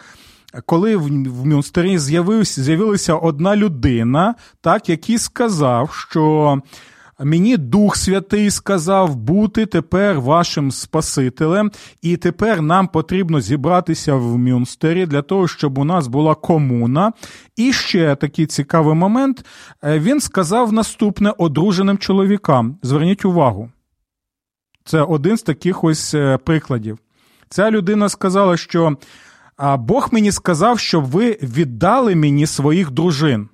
Коли 0.66 0.96
в 0.96 1.46
Мюнстері 1.46 1.98
з'явилася 2.46 3.16
одна 3.16 3.56
людина, 3.56 4.36
так, 4.62 4.90
який 4.90 5.18
сказав, 5.18 6.06
що 6.10 6.58
мені 7.20 7.58
Дух 7.58 7.96
Святий 7.96 8.52
сказав 8.52 9.16
бути 9.16 9.66
тепер 9.66 10.20
вашим 10.20 10.72
Спасителем, 10.72 11.72
і 12.02 12.18
тепер 12.18 12.62
нам 12.62 12.88
потрібно 12.88 13.42
зібратися 13.42 14.16
в 14.16 14.38
Мюнстері 14.38 15.06
для 15.06 15.22
того, 15.22 15.48
щоб 15.48 15.78
у 15.78 15.84
нас 15.84 16.08
була 16.08 16.36
комуна. 16.36 17.12
І 17.56 17.74
ще 17.74 18.16
такий 18.16 18.46
цікавий 18.46 18.96
момент. 18.96 19.46
Е, 19.84 20.00
він 20.00 20.22
сказав 20.22 20.74
наступне 20.74 21.34
одруженим 21.38 21.98
чоловікам. 21.98 22.78
Зверніть 22.82 23.26
увагу. 23.26 23.70
Це 24.86 25.02
один 25.02 25.38
з 25.38 25.42
таких 25.42 25.84
ось 25.84 26.14
е, 26.14 26.38
прикладів. 26.38 26.98
Ця 27.50 27.72
людина 27.72 28.10
сказала, 28.10 28.58
що 28.58 28.98
а 29.58 29.78
Бог 29.78 30.10
мені 30.12 30.32
сказав, 30.32 30.80
щоб 30.80 31.06
ви 31.06 31.38
віддали 31.42 32.16
мені 32.16 32.48
своїх 32.48 32.92
дружин, 32.92 33.50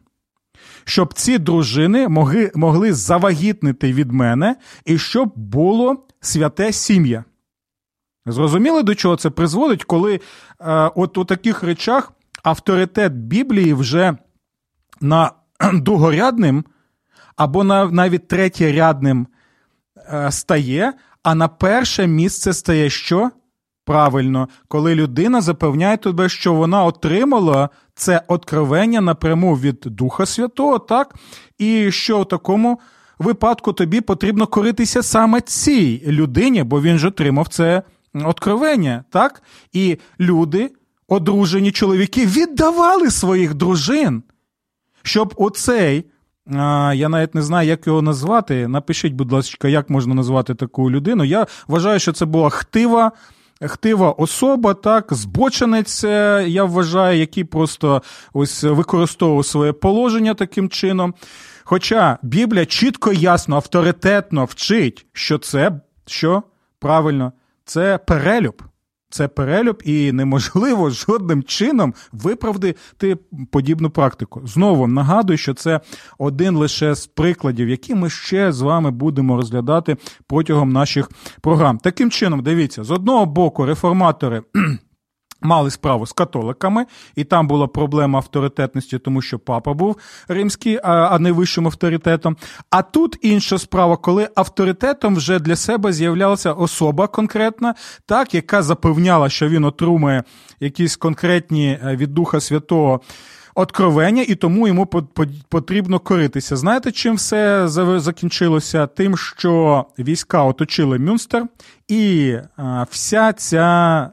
щоб 0.86 1.14
ці 1.14 1.38
дружини 1.38 2.08
могли 2.08 2.52
могли 2.56 2.94
завагітнити 2.94 3.94
від 3.94 4.12
мене 4.12 4.56
і 4.86 4.98
щоб 4.98 5.34
було 5.36 6.08
святе 6.22 6.74
сім'я. 6.74 7.24
Зрозуміли, 8.26 8.84
до 8.84 8.96
чого 8.96 9.16
це 9.16 9.30
призводить, 9.30 9.84
коли 9.84 10.16
е, 10.16 10.22
от 10.96 11.18
у 11.18 11.26
таких 11.26 11.64
речах 11.64 12.12
авторитет 12.44 13.14
Біблії 13.14 13.74
вже 13.74 14.18
на 15.02 15.32
другорядним 15.74 16.66
або 17.36 17.64
на, 17.64 17.86
навіть 17.86 18.28
третєрядним 18.28 19.28
е, 19.98 20.32
стає, 20.32 20.94
а 21.24 21.36
на 21.36 21.48
перше 21.48 22.08
місце 22.08 22.54
стає 22.54 22.90
що? 22.90 23.32
Правильно, 23.90 24.50
коли 24.68 24.96
людина 24.96 25.42
запевняє 25.42 25.98
тебе, 25.98 26.30
що 26.30 26.54
вона 26.54 26.84
отримала 26.84 27.70
це 27.96 28.22
откровення 28.28 29.02
напряму 29.02 29.56
від 29.56 29.80
Духа 29.86 30.26
Святого, 30.26 30.80
так? 30.80 31.16
І 31.58 31.92
що 31.92 32.22
в 32.22 32.28
такому 32.28 32.80
випадку 33.20 33.74
тобі 33.74 34.02
потрібно 34.02 34.48
коритися 34.48 35.04
саме 35.04 35.42
цій 35.42 36.04
людині, 36.08 36.64
бо 36.64 36.82
він 36.82 36.98
ж 36.98 37.08
отримав 37.08 37.48
це 37.48 37.84
откровення, 38.14 39.04
так? 39.10 39.44
І 39.74 39.98
люди, 40.20 40.72
одружені 41.08 41.72
чоловіки, 41.72 42.26
віддавали 42.26 43.12
своїх 43.12 43.54
дружин, 43.54 44.24
щоб 45.04 45.34
оцей. 45.38 46.06
Я 46.94 47.10
навіть 47.10 47.36
не 47.36 47.42
знаю, 47.42 47.68
як 47.68 47.88
його 47.88 48.02
назвати. 48.02 48.68
Напишіть, 48.68 49.14
будь 49.14 49.32
ласка, 49.32 49.68
як 49.68 49.90
можна 49.90 50.14
назвати 50.16 50.56
таку 50.56 50.92
людину. 50.92 51.24
Я 51.24 51.48
вважаю, 51.68 52.00
що 52.00 52.12
це 52.12 52.26
була 52.26 52.50
хтива 52.50 53.12
хтива 53.68 54.12
особа, 54.12 54.74
так, 54.74 55.14
збоченець, 55.14 56.04
я 56.48 56.64
вважаю, 56.64 57.20
який 57.20 57.44
просто 57.44 58.02
ось 58.34 58.64
використовував 58.64 59.46
своє 59.46 59.72
положення 59.74 60.34
таким 60.34 60.70
чином. 60.70 61.14
Хоча 61.64 62.18
Біблія 62.22 62.66
чітко, 62.66 63.14
ясно, 63.14 63.56
авторитетно 63.56 64.46
вчить, 64.46 65.06
що 65.14 65.38
це 65.38 65.72
що 66.06 66.44
правильно, 66.80 67.34
це 67.66 67.98
перелюб. 67.98 68.62
Це 69.10 69.28
перелюб, 69.28 69.82
і 69.86 70.12
неможливо 70.12 70.90
жодним 70.90 71.44
чином 71.44 71.94
виправдати 72.12 73.18
подібну 73.52 73.90
практику. 73.90 74.42
Знову 74.46 74.88
нагадую, 74.88 75.38
що 75.38 75.54
це 75.54 75.80
один 76.18 76.56
лише 76.56 76.96
з 76.96 77.08
прикладів, 77.08 77.70
які 77.70 77.96
ми 77.96 78.10
ще 78.10 78.52
з 78.52 78.62
вами 78.62 78.92
будемо 78.92 79.38
розглядати 79.38 79.98
протягом 80.28 80.72
наших 80.72 81.10
програм. 81.42 81.78
Таким 81.78 82.12
чином, 82.12 82.44
дивіться, 82.44 82.84
з 82.84 82.92
одного 82.92 83.26
боку, 83.26 83.66
реформатори. 83.66 84.44
Мали 85.42 85.72
справу 85.72 86.06
з 86.06 86.14
католиками, 86.14 86.86
і 87.16 87.24
там 87.24 87.48
була 87.48 87.68
проблема 87.68 88.20
авторитетності, 88.20 89.00
тому 89.00 89.22
що 89.22 89.40
папа 89.40 89.74
був 89.74 89.98
римський, 90.28 90.80
а 90.84 91.20
не 91.20 91.32
вищим 91.32 91.68
авторитетом. 91.68 92.38
А 92.70 92.82
тут 92.82 93.18
інша 93.22 93.58
справа, 93.58 93.98
коли 93.98 94.30
авторитетом 94.36 95.16
вже 95.16 95.40
для 95.40 95.56
себе 95.56 95.94
з'являлася 95.94 96.52
особа 96.52 97.08
конкретна, 97.08 97.76
так, 98.06 98.34
яка 98.34 98.64
запевняла, 98.64 99.30
що 99.30 99.50
він 99.50 99.66
отримує 99.66 100.24
якісь 100.60 100.96
конкретні 100.96 101.80
е, 101.86 101.96
від 101.96 102.14
Духа 102.14 102.40
Святого. 102.40 103.02
Откровення, 103.56 104.26
і 104.28 104.36
тому 104.36 104.68
йому 104.68 104.86
потрібно 105.50 106.00
коритися. 106.00 106.56
Знаєте, 106.56 106.92
чим 106.92 107.16
все 107.16 107.68
закінчилося? 107.98 108.88
Тим, 108.88 109.18
що 109.18 109.86
війська 110.00 110.44
оточили 110.44 111.00
Мюнстер, 111.00 111.46
і 111.88 112.30
е, 112.30 112.86
вся 112.90 113.34
ця 113.34 114.10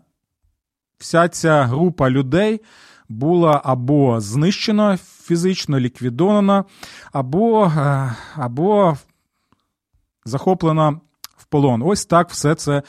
вся 0.98 1.28
ця 1.28 1.64
група 1.64 2.10
людей 2.10 2.60
була 3.08 3.60
або 3.64 4.20
знищена 4.20 4.96
фізично, 4.96 5.80
ліквідована, 5.80 6.64
або, 7.12 7.64
е, 7.64 8.14
або 8.34 8.96
захоплена 10.24 10.90
в 11.36 11.44
полон. 11.44 11.82
Ось 11.82 12.06
так 12.06 12.30
все 12.30 12.54
це 12.54 12.82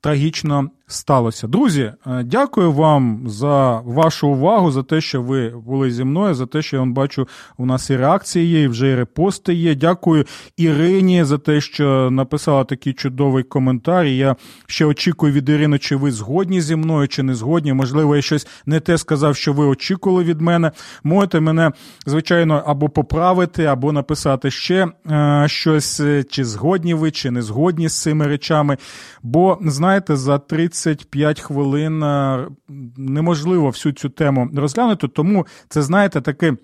трагічно 0.00 0.70
сталося. 0.86 1.46
Друзі, 1.46 1.92
е, 2.06 2.22
дякую 2.22 2.72
вам 2.72 3.22
за 3.26 3.80
вашу 3.80 4.28
увагу, 4.28 4.70
за 4.70 4.82
те, 4.82 5.00
що 5.00 5.22
ви 5.22 5.48
були 5.48 5.90
зі 5.90 6.04
мною, 6.04 6.34
за 6.34 6.46
те, 6.46 6.62
що 6.62 6.76
я 6.76 6.84
бачу, 6.84 7.28
у 7.58 7.66
нас 7.66 7.90
і 7.90 7.96
реакції 7.96 8.46
є, 8.46 8.62
і 8.62 8.68
вже 8.68 8.88
і 8.88 8.94
репости 8.94 9.54
є. 9.54 9.74
Дякую 9.74 10.24
Ірині 10.56 11.24
за 11.24 11.38
те, 11.38 11.60
що 11.60 12.10
написала 12.10 12.64
такий 12.64 12.92
чудовий 12.92 13.44
коментар. 13.44 14.06
Я 14.06 14.36
ще 14.66 14.84
очікую 14.84 15.32
від 15.32 15.48
Ірини, 15.48 15.78
чи 15.78 15.96
ви 15.96 16.12
згодні 16.12 16.60
зі 16.60 16.76
мною, 16.76 17.08
чи 17.08 17.22
не 17.22 17.34
згодні. 17.34 17.72
Можливо, 17.72 18.16
я 18.16 18.22
щось 18.22 18.46
не 18.66 18.80
те 18.80 18.98
сказав, 18.98 19.36
що 19.36 19.52
ви 19.52 19.64
очікували 19.64 20.24
від 20.24 20.40
мене. 20.40 20.70
Можете 21.04 21.40
мене, 21.40 21.72
звичайно, 22.06 22.62
або 22.66 22.88
поправити, 22.88 23.64
або 23.64 23.92
написати 23.92 24.50
ще 24.50 24.88
е, 25.10 25.44
щось, 25.48 26.02
чи 26.30 26.44
згодні 26.44 26.94
ви, 26.94 27.10
чи 27.10 27.30
не 27.30 27.42
згодні 27.42 27.88
з 27.88 28.02
цими 28.02 28.26
речами. 28.26 28.76
Бо, 29.22 29.58
знаєте, 29.62 30.16
за 30.16 30.38
30 30.38 30.71
35 30.72 31.40
хвилин 31.40 32.02
е, 32.02 32.48
неможливо 32.96 33.68
всю 33.68 33.92
цю 33.92 34.08
тему 34.08 34.50
розглянути, 34.54 35.08
тому 35.08 35.46
це, 35.68 35.82
знаєте, 35.82 36.20
таке. 36.20 36.56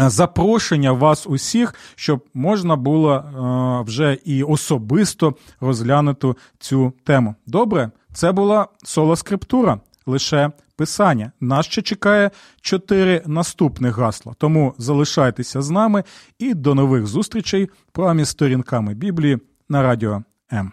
Е, 0.00 0.10
запрошення 0.10 0.92
вас 0.92 1.26
усіх, 1.26 1.74
щоб 1.94 2.24
можна 2.34 2.76
було 2.76 3.14
е, 3.14 3.90
вже 3.90 4.18
і 4.24 4.42
особисто 4.42 5.34
розглянути 5.60 6.34
цю 6.58 6.92
тему. 7.04 7.34
Добре, 7.46 7.90
це 8.12 8.32
була 8.32 8.66
соло 8.84 9.16
скриптура, 9.16 9.80
лише 10.06 10.50
писання. 10.76 11.32
Нас 11.40 11.66
ще 11.66 11.82
чекає 11.82 12.30
чотири 12.60 13.22
наступних 13.26 13.98
гасла. 13.98 14.34
Тому 14.38 14.74
залишайтеся 14.78 15.62
з 15.62 15.70
нами 15.70 16.04
і 16.38 16.54
до 16.54 16.74
нових 16.74 17.06
зустрічей 17.06 17.68
промі 17.92 18.24
сторінками 18.24 18.94
Біблії 18.94 19.38
на 19.68 19.82
радіо 19.82 20.22
М. 20.52 20.72